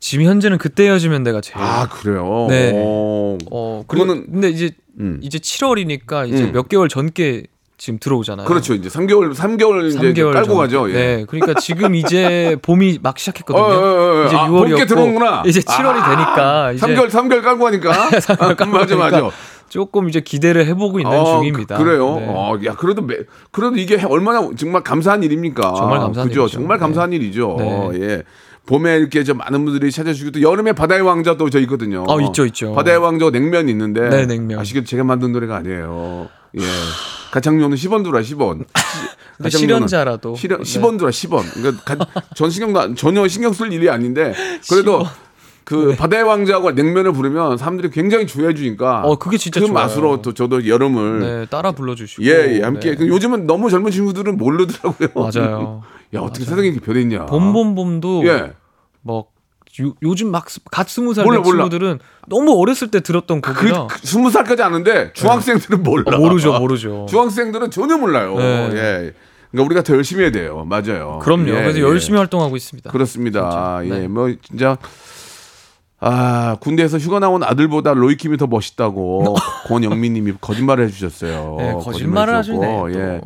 지금 0.00 0.24
현재는 0.26 0.58
그때 0.58 0.84
헤어지면 0.84 1.22
내가 1.22 1.40
제일 1.40 1.56
아 1.64 1.88
그래요. 1.88 2.46
네. 2.48 2.72
오. 2.74 3.38
어 3.50 3.84
그거는 3.86 4.24
그거는- 4.26 4.32
근데 4.32 4.48
이제 4.50 4.70
음. 4.98 5.18
이제 5.22 5.38
7월이니까 5.38 6.28
이제 6.28 6.44
음. 6.44 6.52
몇 6.52 6.68
개월 6.68 6.88
전께 6.88 7.44
지금 7.80 7.98
들어오잖아요. 7.98 8.46
그렇죠. 8.46 8.74
이제 8.74 8.90
3개월 8.90 9.34
3개월 9.34 9.88
이제 9.88 9.98
3개월 9.98 10.34
깔고 10.34 10.48
전. 10.48 10.56
가죠. 10.58 10.90
예. 10.90 10.92
네, 10.92 11.24
그러니까 11.26 11.58
지금 11.58 11.94
이제 11.94 12.56
봄이 12.62 12.98
막 13.02 13.18
시작했거든요. 13.18 13.64
어, 13.64 13.68
어, 13.68 13.72
어, 13.72 14.22
어. 14.22 14.26
이제 14.26 14.36
아, 14.36 14.48
6월이었고 14.48 14.68
봄께 14.68 14.84
들어오는구나. 14.86 15.42
이제 15.46 15.60
7월이 15.60 15.96
아, 15.96 16.10
되니까 16.10 16.72
이제 16.72 16.86
3개월 16.86 17.08
3개월 17.08 17.42
깔고 17.42 17.66
하니까. 17.66 17.90
아, 18.38 18.54
깔고 18.54 18.66
맞아 18.66 18.96
맞아. 18.96 19.16
하니까 19.16 19.34
조금 19.70 20.10
이제 20.10 20.20
기대를 20.20 20.66
해보고 20.66 21.00
있는 21.00 21.16
어, 21.16 21.38
중입니다. 21.38 21.78
그, 21.78 21.82
래요 21.84 22.16
네. 22.20 22.26
어, 22.28 22.58
야, 22.66 22.74
그래도 22.74 23.00
매, 23.00 23.16
그래도 23.50 23.76
이게 23.76 24.02
얼마나 24.04 24.46
정말 24.58 24.82
감사한 24.82 25.22
일입니까? 25.22 25.62
정말 25.74 26.00
감사한 26.00 26.28
그죠? 26.28 26.42
일이죠. 26.42 26.48
정말 26.58 26.78
감사한 26.78 27.10
네. 27.10 27.16
일이죠. 27.16 27.56
네. 27.58 27.90
예. 27.94 28.22
봄에 28.66 28.98
이렇게 28.98 29.24
저 29.24 29.32
많은 29.32 29.64
분들이 29.64 29.90
찾아주시고 29.90 30.32
또 30.32 30.42
여름에 30.42 30.72
바다의 30.74 31.00
왕자 31.00 31.36
또 31.38 31.48
저 31.48 31.58
있거든요. 31.60 32.04
어, 32.08 32.20
있죠, 32.20 32.44
있죠. 32.46 32.72
바다의 32.74 32.98
왕자 32.98 33.30
냉면이 33.30 33.70
있는데 33.72 34.08
네, 34.10 34.26
냉면. 34.26 34.58
아시겠죠? 34.58 34.86
제가 34.86 35.02
만든 35.02 35.32
노래가 35.32 35.56
아니에요. 35.56 36.28
예. 36.58 36.62
가창료는 37.30 37.76
10원 37.76 38.02
두라 38.04 38.20
10원. 38.20 38.64
근데 39.36 39.50
실현자라도 39.50 40.34
실현, 40.36 40.62
네. 40.62 40.64
10원 40.80 40.98
두라 40.98 41.10
10원. 41.10 41.52
그러니까 41.54 41.96
가- 41.96 42.22
전 42.34 42.50
신경 42.50 42.72
나- 42.72 42.92
전혀 42.94 43.26
신경 43.28 43.52
쓸 43.52 43.72
일이 43.72 43.88
아닌데 43.88 44.34
그래도 44.68 45.00
10원. 45.04 45.08
그 45.64 45.94
바다의 45.96 46.24
왕자하고 46.24 46.72
냉면을 46.72 47.12
부르면 47.12 47.56
사람들이 47.56 47.90
굉장히 47.90 48.26
좋아해 48.26 48.54
주니까 48.54 49.02
어, 49.04 49.16
그게 49.16 49.36
진짜 49.38 49.60
그 49.60 49.66
좋아요. 49.66 49.74
맛으로 49.74 50.20
또 50.20 50.34
저도 50.34 50.66
여름을 50.66 51.20
네, 51.20 51.46
따라 51.46 51.70
불러 51.70 51.94
주시고 51.94 52.24
예, 52.24 52.56
예, 52.58 52.62
함께. 52.62 52.90
네. 52.90 52.96
그 52.96 53.06
요즘은 53.06 53.46
너무 53.46 53.70
젊은 53.70 53.92
친구들은 53.92 54.36
모르더라고요. 54.36 55.08
맞아요. 55.14 55.82
야, 56.16 56.20
어떻게 56.20 56.44
세상이 56.44 56.66
이렇게 56.68 56.80
변했냐. 56.80 57.26
봄봄봄도 57.26 58.26
예. 58.26 58.52
막 59.02 59.26
요, 59.82 59.94
요즘 60.02 60.30
막 60.30 60.46
갓 60.70 60.88
스무 60.88 61.14
살. 61.14 61.24
친구들은 61.24 62.00
너무 62.26 62.60
어렸을 62.60 62.90
때 62.90 63.00
들었던 63.00 63.40
그, 63.40 63.54
곡이라 63.54 63.86
그 63.86 63.98
스무 64.06 64.30
살까지 64.30 64.62
아는데 64.62 65.12
중학생들은 65.12 65.82
몰라. 65.82 66.04
어, 66.06 66.18
모르죠, 66.18 66.58
모르죠. 66.58 67.06
중학생들은 67.08 67.70
전혀 67.70 67.96
몰라요. 67.96 68.34
네. 68.36 68.70
예. 68.72 69.12
그러니까 69.50 69.66
우리가 69.66 69.82
더 69.82 69.94
열심히 69.94 70.22
해야 70.22 70.30
돼요. 70.30 70.64
맞아요. 70.64 71.18
그럼요. 71.22 71.48
예, 71.48 71.54
그래서 71.54 71.78
예. 71.78 71.82
열심히 71.82 72.18
활동하고 72.18 72.56
있습니다. 72.56 72.90
그렇습니다. 72.90 73.80
진짜. 73.80 73.96
예, 73.96 74.00
네. 74.00 74.08
뭐 74.08 74.32
진짜 74.42 74.76
아 76.02 76.56
군대에서 76.60 76.96
휴가 76.98 77.18
나온 77.18 77.42
아들보다 77.42 77.92
로이킴이 77.92 78.38
더 78.38 78.46
멋있다고 78.46 79.36
권영민님이 79.68 80.32
거짓말을 80.40 80.86
해주셨어요. 80.86 81.56
네, 81.58 81.72
거짓말을 81.74 82.34
하시네. 82.34 82.82
예. 82.88 82.96
네. 82.96 83.20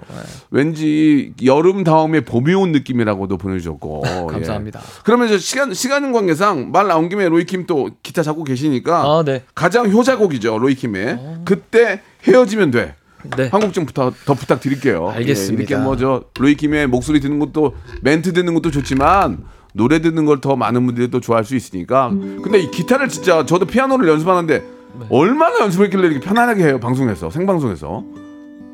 왠지 0.51 1.33
여름 1.45 1.85
다음에 1.85 2.21
봄이 2.21 2.53
온 2.55 2.73
느낌이라고도 2.73 3.39
보내주셨고. 3.39 4.03
예. 4.07 4.27
감사합니다. 4.33 4.81
그러면 5.05 5.29
저 5.29 5.39
시간 5.39 5.73
시간 5.73 6.13
관계상 6.13 6.73
말 6.73 6.89
나온 6.89 7.09
김에 7.09 7.29
로이킴 7.29 7.67
또 7.67 7.91
기타 8.03 8.23
잡고 8.23 8.43
계시니까 8.45 9.03
아, 9.03 9.23
네. 9.25 9.45
가장 9.55 9.91
효자곡이죠 9.91 10.59
로이킴의 10.59 11.19
그때 11.45 12.01
헤어지면 12.27 12.73
돼. 12.73 12.97
네. 13.37 13.49
한곡 13.49 13.73
좀 13.73 13.87
부탁, 13.87 14.13
더 14.27 14.35
부탁드릴게요. 14.35 15.09
알겠습니다. 15.11 15.63
예, 15.63 15.65
이렇게 15.65 15.77
뭐 15.83 15.97
저 15.97 16.25
로이킴의 16.39 16.89
목소리 16.89 17.21
듣는 17.21 17.39
것도 17.39 17.75
멘트 18.03 18.33
듣는 18.33 18.53
것도 18.55 18.71
좋지만 18.71 19.45
노래 19.77 20.01
듣는 20.01 20.25
걸 20.25 20.41
더 20.41 20.57
많은 20.57 20.87
분들이 20.87 21.11
또 21.11 21.21
좋아할 21.21 21.45
수 21.45 21.55
있으니까. 21.57 22.09
근데 22.11 22.61
이 22.61 22.71
기타를 22.71 23.09
진짜 23.09 23.45
저도 23.45 23.67
피아노를 23.67 24.09
연습하는데 24.09 24.59
네. 24.61 25.07
얼마나 25.11 25.61
연습했길래 25.61 26.07
이렇게 26.07 26.21
편안하게 26.21 26.65
해요 26.65 26.79
방송에서 26.81 27.29
생방송에서 27.31 28.05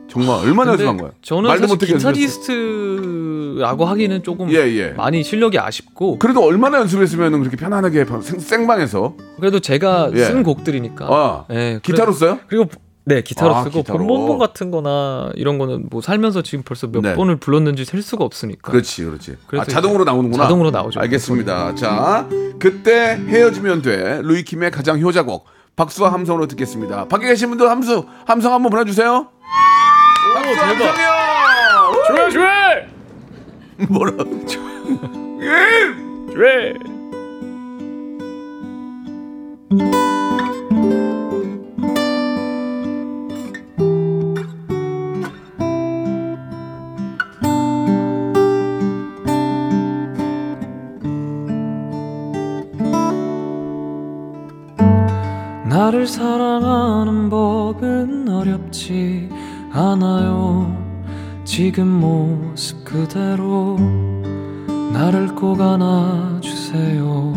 정말 0.09 0.45
얼마나 0.45 0.73
연습한 0.73 0.97
거예요? 0.99 1.13
저는 1.23 1.49
말도 1.49 1.69
사실. 1.69 1.87
기타리스트라고 1.97 3.85
하기는 3.87 4.23
조금 4.23 4.51
예, 4.51 4.57
예. 4.57 4.89
많이 4.91 5.23
실력이 5.23 5.59
아쉽고 5.59 6.19
그래도 6.19 6.43
얼마나 6.45 6.79
연습했으면 6.81 7.39
그렇게 7.39 7.57
편안하게 7.57 8.05
방- 8.05 8.21
생, 8.21 8.39
생방에서 8.41 9.15
그래도 9.39 9.61
제가 9.61 10.11
예. 10.15 10.25
쓴 10.25 10.43
곡들이니까. 10.43 11.07
아, 11.09 11.45
예, 11.53 11.81
기타로 11.83 12.13
써요? 12.13 12.39
그리고 12.49 12.67
네 13.05 13.23
기타로 13.23 13.55
아, 13.55 13.63
쓰고 13.65 13.79
기타로. 13.81 13.99
본본본 13.99 14.39
같은 14.39 14.71
거나 14.71 15.31
이런 15.35 15.59
거는 15.59 15.87
뭐 15.91 16.01
살면서 16.03 16.43
지금 16.43 16.63
벌써 16.65 16.87
몇 16.87 17.01
네. 17.01 17.15
번을 17.15 17.37
불렀는지 17.37 17.85
셀 17.85 18.03
수가 18.03 18.25
없으니까. 18.25 18.71
그렇지, 18.71 19.05
그렇지. 19.05 19.37
그래서 19.47 19.63
아, 19.63 19.65
자동으로 19.65 20.05
나오는구나. 20.05 20.45
자동으로 20.45 20.71
나오죠. 20.71 21.01
알겠습니다. 21.01 21.75
자, 21.75 22.29
그때 22.59 23.19
헤어지면 23.27 23.83
돼. 23.83 24.21
루이킴의 24.23 24.71
가장 24.71 25.01
효자곡. 25.01 25.47
박수와 25.77 26.13
함성으로 26.13 26.47
듣겠습니다. 26.49 27.07
밖에 27.09 27.27
계신 27.29 27.49
분들 27.49 27.71
함수, 27.71 28.05
함성 28.27 28.53
한번 28.53 28.71
보내주세요. 28.71 29.29
박수 30.35 30.61
함성이요. 30.61 30.95
좋아 32.07 32.31
좋아 32.31 32.51
뭐라? 33.89 34.13
예. 35.41 36.35
좋아. 36.35 36.91
나를 55.71 56.05
사랑하는 56.05 57.31
법은 57.31 58.29
어렵지 58.29 59.29
않아요. 59.71 60.77
지금 61.45 61.87
모습 61.87 62.85
그대로 62.85 63.79
나를 64.93 65.33
꼭 65.37 65.61
안아주세요. 65.61 67.33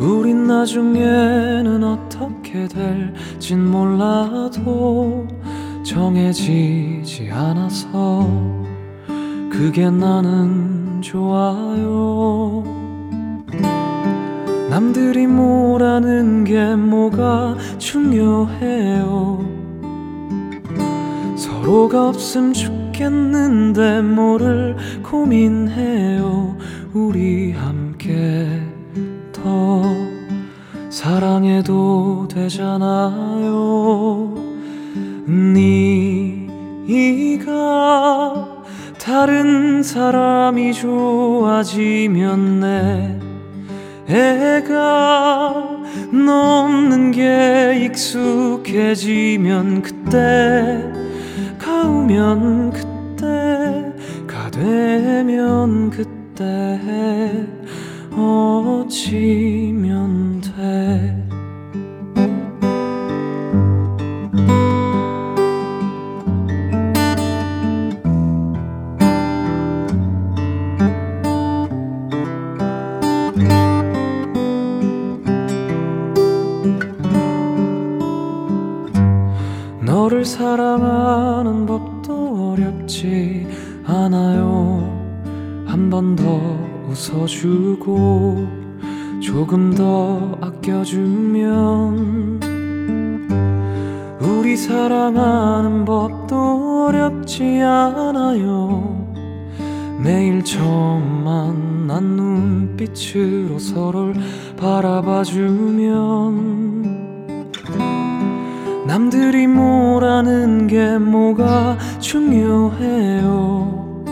우린 0.00 0.46
나중에는 0.46 1.84
어떻게 1.84 2.66
될진 2.66 3.70
몰라도 3.70 5.28
정해지지 5.82 7.30
않아서 7.30 8.26
그게 9.50 9.90
나는 9.90 11.02
좋아요. 11.02 12.77
남들이 14.78 15.26
뭐라는 15.26 16.44
게 16.44 16.76
뭐가 16.76 17.56
중요해요. 17.78 19.44
서로가 21.36 22.10
없음 22.10 22.52
죽겠는데 22.52 24.02
뭐를 24.02 24.76
고민해요. 25.02 26.56
우리 26.92 27.50
함께 27.50 28.46
더 29.32 29.82
사랑해도 30.90 32.28
되잖아요. 32.30 34.32
네가 36.86 37.34
다른 38.96 39.82
사람이 39.82 40.72
좋아지면 40.72 42.60
내 42.60 43.27
애가 44.08 45.82
넘는 46.10 47.10
게 47.10 47.84
익숙해지면 47.84 49.82
그때 49.82 50.82
가오면 51.58 52.70
그때 52.70 53.92
가되면 54.26 55.90
그때 55.90 56.80
어찌면 58.88 60.40
돼 60.40 61.17
사랑하는 80.38 81.66
법도 81.66 82.52
어렵지 82.52 83.44
않아요. 83.84 84.86
한 85.66 85.90
번 85.90 86.14
더 86.14 86.40
웃어주고 86.88 88.46
조금 89.20 89.74
더 89.74 90.38
아껴주면 90.40 92.38
우리 94.20 94.56
사랑하는 94.56 95.84
법도 95.84 96.86
어렵지 96.86 97.60
않아요. 97.60 99.12
매일 100.00 100.44
처음 100.44 101.24
만난 101.24 102.14
눈빛으로 102.14 103.58
서로를 103.58 104.14
바라봐주면 104.56 105.78
남들이 108.98 109.46
뭐라는 109.46 110.66
게 110.66 110.98
뭐가 110.98 111.78
중요해요. 112.00 114.02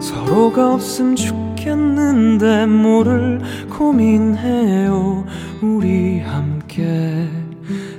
서로가 0.00 0.74
없음 0.74 1.14
죽겠는데 1.14 2.66
뭐를 2.66 3.40
고민해요. 3.70 5.24
우리 5.62 6.18
함께 6.18 7.28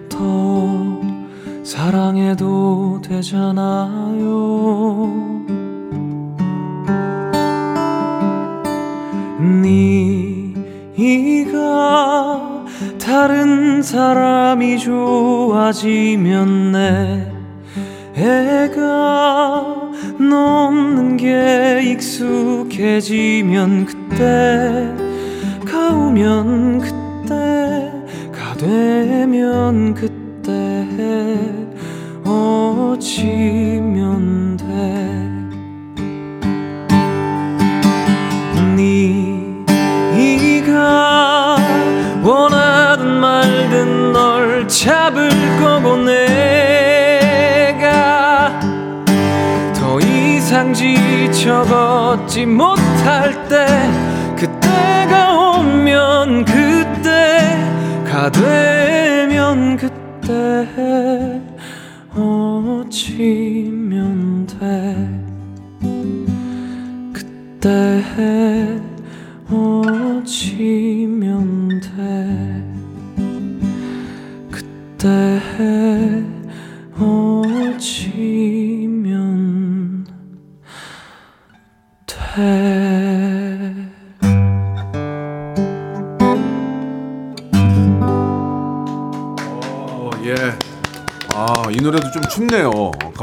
더 0.10 1.00
사랑해도 1.64 3.00
되잖아요. 3.02 4.20
네가 10.98 12.59
다른 13.10 13.82
사람이 13.82 14.78
좋아지면 14.78 16.74
내 16.74 17.26
애가 18.16 19.92
넘는 20.20 21.18
게 21.18 21.82
익숙해지면 21.86 23.88
그때 23.88 24.94
가오면 25.66 26.82
그때 26.82 27.92
가되면 28.32 29.96
그때 29.96 30.86
어찌 32.24 33.59
걷지 52.40 52.69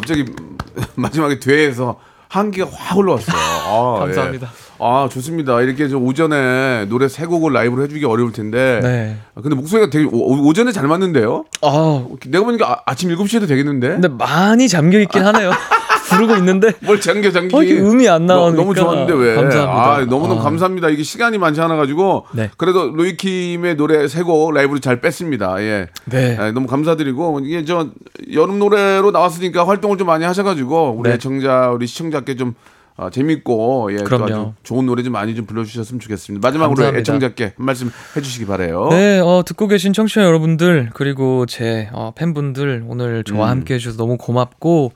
갑자기 0.07 0.25
마지막에 0.95 1.41
뒤에서 1.41 1.99
한기가 2.29 2.69
확 2.73 2.97
올라왔어요. 2.97 3.37
아, 3.37 3.99
감사합니다. 4.01 4.47
예. 4.47 4.67
아, 4.79 5.09
좋습니다. 5.11 5.61
이렇게 5.63 5.89
저 5.89 5.97
오전에 5.99 6.87
노래 6.89 7.09
세 7.09 7.27
곡을 7.27 7.53
라이브로 7.53 7.83
해주기 7.83 8.05
어려울 8.05 8.33
텐데. 8.33 8.81
네. 8.83 9.17
아, 9.35 9.41
근데 9.41 9.57
목소리가 9.57 9.91
되게 9.91 10.09
오, 10.11 10.53
전에 10.53 10.71
잘 10.71 10.87
맞는데요? 10.87 11.45
아, 11.63 12.07
내가 12.27 12.45
보니까 12.45 12.83
아, 12.87 12.95
침 12.95 13.11
7 13.17 13.29
시에도 13.29 13.47
되겠는데? 13.47 13.89
근데 13.89 14.09
많이 14.09 14.69
잠겨 14.69 15.01
있긴 15.01 15.25
하네요. 15.25 15.51
부르고 16.09 16.37
있는데 16.37 16.73
뭘 16.85 17.01
잠겨 17.01 17.31
잠기 17.31 17.55
어, 17.55 17.61
음이 17.61 18.09
안 18.09 18.27
너- 18.27 18.37
나오니까. 18.37 18.63
너무 18.63 18.75
좋았는데 18.75 19.13
왜? 19.15 19.35
감사합니다. 19.35 19.95
아, 19.95 20.05
너무너무 20.05 20.41
아. 20.41 20.45
감사합니다. 20.45 20.89
이게 20.89 21.03
시간이 21.03 21.39
많지 21.39 21.61
않아 21.61 21.77
가지고 21.77 22.27
네. 22.33 22.51
그래도 22.57 22.91
로이킴의 22.95 23.77
노래 23.77 24.07
세곡 24.09 24.53
라이브로 24.55 24.79
잘 24.81 25.01
뺐습니다. 25.01 25.61
예. 25.63 25.89
네. 26.07 26.39
예, 26.41 26.51
너무 26.53 26.67
감사드리고 26.67 27.41
이게 27.45 27.65
저 27.65 27.89
여름 28.33 28.59
노래로 28.59 29.11
나왔으니까 29.11 29.67
활동을 29.67 29.99
좀 29.99 30.07
많이 30.07 30.25
하셔 30.25 30.43
가지고 30.43 30.95
우리 30.99 31.09
네. 31.11 31.15
애청자 31.17 31.71
우리 31.71 31.87
시청자께 31.87 32.37
좀 32.37 32.55
아, 32.99 33.11
재밌고 33.11 33.91
예, 33.93 33.97
또 33.99 34.05
그럼요. 34.05 34.25
아주 34.25 34.53
좋은 34.63 34.87
노래 34.87 35.03
좀 35.03 35.13
많이 35.13 35.35
좀 35.35 35.45
불러주셨으면 35.45 36.01
좋겠습니다. 36.01 36.47
마지막으로 36.49 36.77
감사합니다. 36.77 37.01
애청자께 37.01 37.45
한 37.45 37.67
말씀 37.67 37.91
해주시기 38.17 38.47
바래요. 38.47 38.89
네, 38.91 39.19
어, 39.19 39.43
듣고 39.45 39.67
계신 39.69 39.93
청취자 39.93 40.23
여러분들 40.25 40.91
그리고 40.95 41.45
제 41.45 41.91
어, 41.93 42.13
팬분들 42.17 42.85
오늘 42.89 43.23
저와 43.23 43.49
음. 43.49 43.51
함께 43.51 43.75
해 43.75 43.79
주셔서 43.79 43.99
너무 43.99 44.17
고맙고 44.17 44.93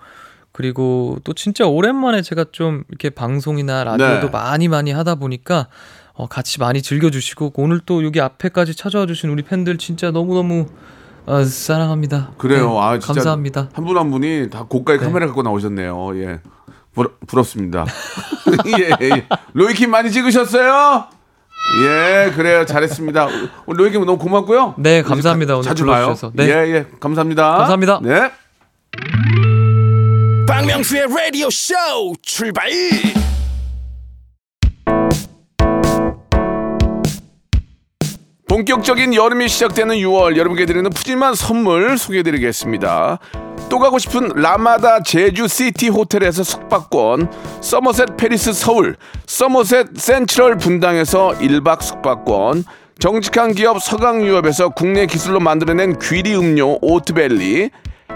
그리고 0.60 1.16
또 1.24 1.32
진짜 1.32 1.66
오랜만에 1.66 2.20
제가 2.20 2.44
좀 2.52 2.84
이렇게 2.90 3.08
방송이나 3.08 3.82
라디오도 3.82 4.26
네. 4.26 4.30
많이 4.30 4.68
많이 4.68 4.92
하다 4.92 5.14
보니까 5.14 5.68
어, 6.12 6.26
같이 6.28 6.60
많이 6.60 6.82
즐겨주시고 6.82 7.54
오늘 7.56 7.80
또 7.86 8.04
여기 8.04 8.20
앞에까지 8.20 8.74
찾아와 8.74 9.06
주신 9.06 9.30
우리 9.30 9.42
팬들 9.42 9.78
진짜 9.78 10.10
너무 10.10 10.34
너무 10.34 10.66
어, 11.24 11.42
사랑합니다. 11.44 12.32
그래요. 12.36 12.72
네, 12.72 12.78
아 12.78 12.98
감사합니다. 12.98 13.70
한 13.72 13.84
분한 13.86 14.10
분이 14.10 14.50
다 14.50 14.66
고가의 14.68 14.98
네. 14.98 15.04
카메라 15.06 15.24
갖고 15.26 15.42
나오셨네요. 15.42 16.10
예. 16.22 16.40
부러, 16.92 17.08
부럽습니다. 17.26 17.86
예, 18.78 18.90
예. 19.06 19.26
로이킴 19.54 19.90
많이 19.90 20.10
찍으셨어요? 20.10 21.04
예, 21.84 22.32
그래요. 22.32 22.66
잘했습니다. 22.66 23.28
오늘 23.64 23.84
로이킴 23.84 24.04
너무 24.04 24.18
고맙고요. 24.18 24.74
네, 24.76 25.00
감사합니다. 25.00 25.52
자- 25.52 25.56
오늘 25.56 25.64
자주 25.64 25.86
봐요. 25.86 26.02
불러주셔서. 26.06 26.32
네. 26.34 26.48
예, 26.48 26.74
예. 26.74 26.86
감사합니다. 27.00 27.48
감사합니다. 27.56 28.00
네. 28.02 28.30
박명수의 30.50 31.06
라디오 31.16 31.48
쇼 31.48 31.74
출발 32.22 32.68
본격적인 38.48 39.14
여름이 39.14 39.48
시작되는 39.48 39.94
6월 39.94 40.36
여러분께 40.36 40.66
드리는 40.66 40.90
푸짐한 40.90 41.36
선물 41.36 41.96
소개해드리겠습니다. 41.96 43.20
또 43.68 43.78
가고 43.78 44.00
싶은 44.00 44.30
라마다 44.34 45.04
제주 45.04 45.46
시티 45.46 45.88
호텔에서 45.88 46.42
숙박권, 46.42 47.30
서머셋 47.60 48.16
팰리스 48.16 48.52
서울, 48.52 48.96
서머셋 49.26 49.96
센트럴 49.96 50.56
분당에서 50.56 51.28
1박 51.38 51.80
숙박권, 51.80 52.64
정직한 52.98 53.52
기업 53.52 53.80
서강유업에서 53.80 54.70
국내 54.70 55.06
기술로 55.06 55.38
만들어낸 55.38 55.96
귀리 56.00 56.34
음료 56.34 56.76
오트벨리, 56.82 57.70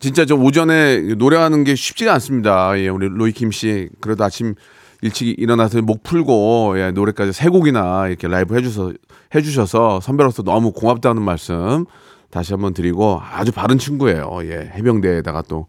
진짜 0.00 0.24
저 0.24 0.34
오전에 0.34 1.00
노래하는 1.16 1.62
게 1.64 1.74
쉽지가 1.74 2.12
않습니다. 2.14 2.78
예, 2.78 2.88
우리 2.88 3.08
로이킴 3.08 3.50
씨 3.52 3.88
그래도 4.00 4.24
아침 4.24 4.54
일찍 5.02 5.38
일어나서 5.38 5.80
목 5.82 6.02
풀고 6.02 6.74
예, 6.78 6.90
노래까지 6.90 7.32
세 7.32 7.48
곡이나 7.48 8.08
이렇게 8.08 8.26
라이브 8.28 8.56
해주셔서 8.56 8.92
해주셔서 9.34 10.00
선배로서 10.00 10.42
너무 10.42 10.72
고맙다는 10.72 11.22
말씀 11.22 11.84
다시 12.30 12.52
한번 12.52 12.74
드리고 12.74 13.20
아주 13.22 13.52
바른 13.52 13.78
친구예요. 13.78 14.40
예, 14.44 14.70
해병대에다가 14.74 15.42
또 15.48 15.66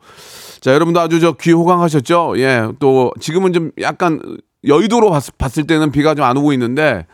자, 0.61 0.73
여러분도 0.73 0.99
아주 0.99 1.19
저 1.19 1.33
귀 1.33 1.51
호강하셨죠? 1.51 2.33
예, 2.37 2.67
또 2.79 3.11
지금은 3.19 3.51
좀 3.53 3.71
약간 3.81 4.21
여의도로 4.65 5.09
봤, 5.09 5.23
봤을 5.37 5.65
때는 5.65 5.91
비가 5.91 6.13
좀 6.15 6.23
안 6.25 6.37
오고 6.37 6.53
있는데 6.53 7.05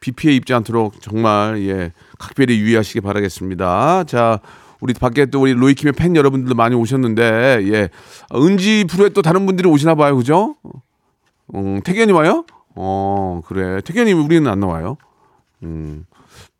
비 0.00 0.12
피해 0.12 0.34
입지 0.34 0.52
않도록 0.54 1.00
정말 1.00 1.58
예 1.68 1.92
각별히 2.18 2.58
유의하시기 2.58 3.00
바라겠습니다. 3.00 4.04
자, 4.04 4.40
우리 4.86 4.94
밖에 4.94 5.26
또 5.26 5.40
우리 5.42 5.52
로이킴의 5.52 5.94
팬 5.94 6.14
여러분들도 6.14 6.54
많이 6.54 6.76
오셨는데 6.76 7.60
예 7.72 7.88
은지 8.32 8.84
프로에 8.88 9.08
또 9.08 9.20
다른 9.20 9.44
분들이 9.44 9.68
오시나 9.68 9.96
봐요, 9.96 10.16
그죠? 10.16 10.54
음, 11.56 11.80
태견이 11.82 12.12
와요? 12.12 12.44
어, 12.76 13.40
그래. 13.46 13.80
태견이 13.80 14.12
우리는 14.12 14.48
안 14.48 14.60
나와요. 14.60 14.96
음, 15.64 16.06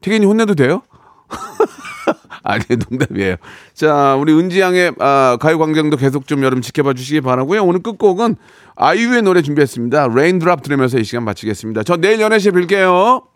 태견이 0.00 0.26
혼내도 0.26 0.56
돼요? 0.56 0.82
아니, 2.42 2.64
농담이에요. 2.90 3.36
자, 3.74 4.16
우리 4.16 4.32
은지 4.32 4.60
양의 4.60 4.94
아, 4.98 5.36
가요광장도 5.40 5.96
계속 5.96 6.26
좀 6.26 6.40
여러분 6.40 6.62
지켜봐 6.62 6.94
주시기 6.94 7.20
바라고요 7.20 7.64
오늘 7.64 7.80
끝곡은 7.82 8.36
아이유의 8.74 9.22
노래 9.22 9.42
준비했습니다. 9.42 10.08
Rain 10.09 10.36
Drop 10.36 10.62
들으면서 10.62 10.98
이 10.98 11.04
시간 11.04 11.24
마치겠습니다. 11.24 11.84
저 11.84 11.96
내일 11.96 12.18
11시에 12.18 12.52
뵐게요. 12.52 13.36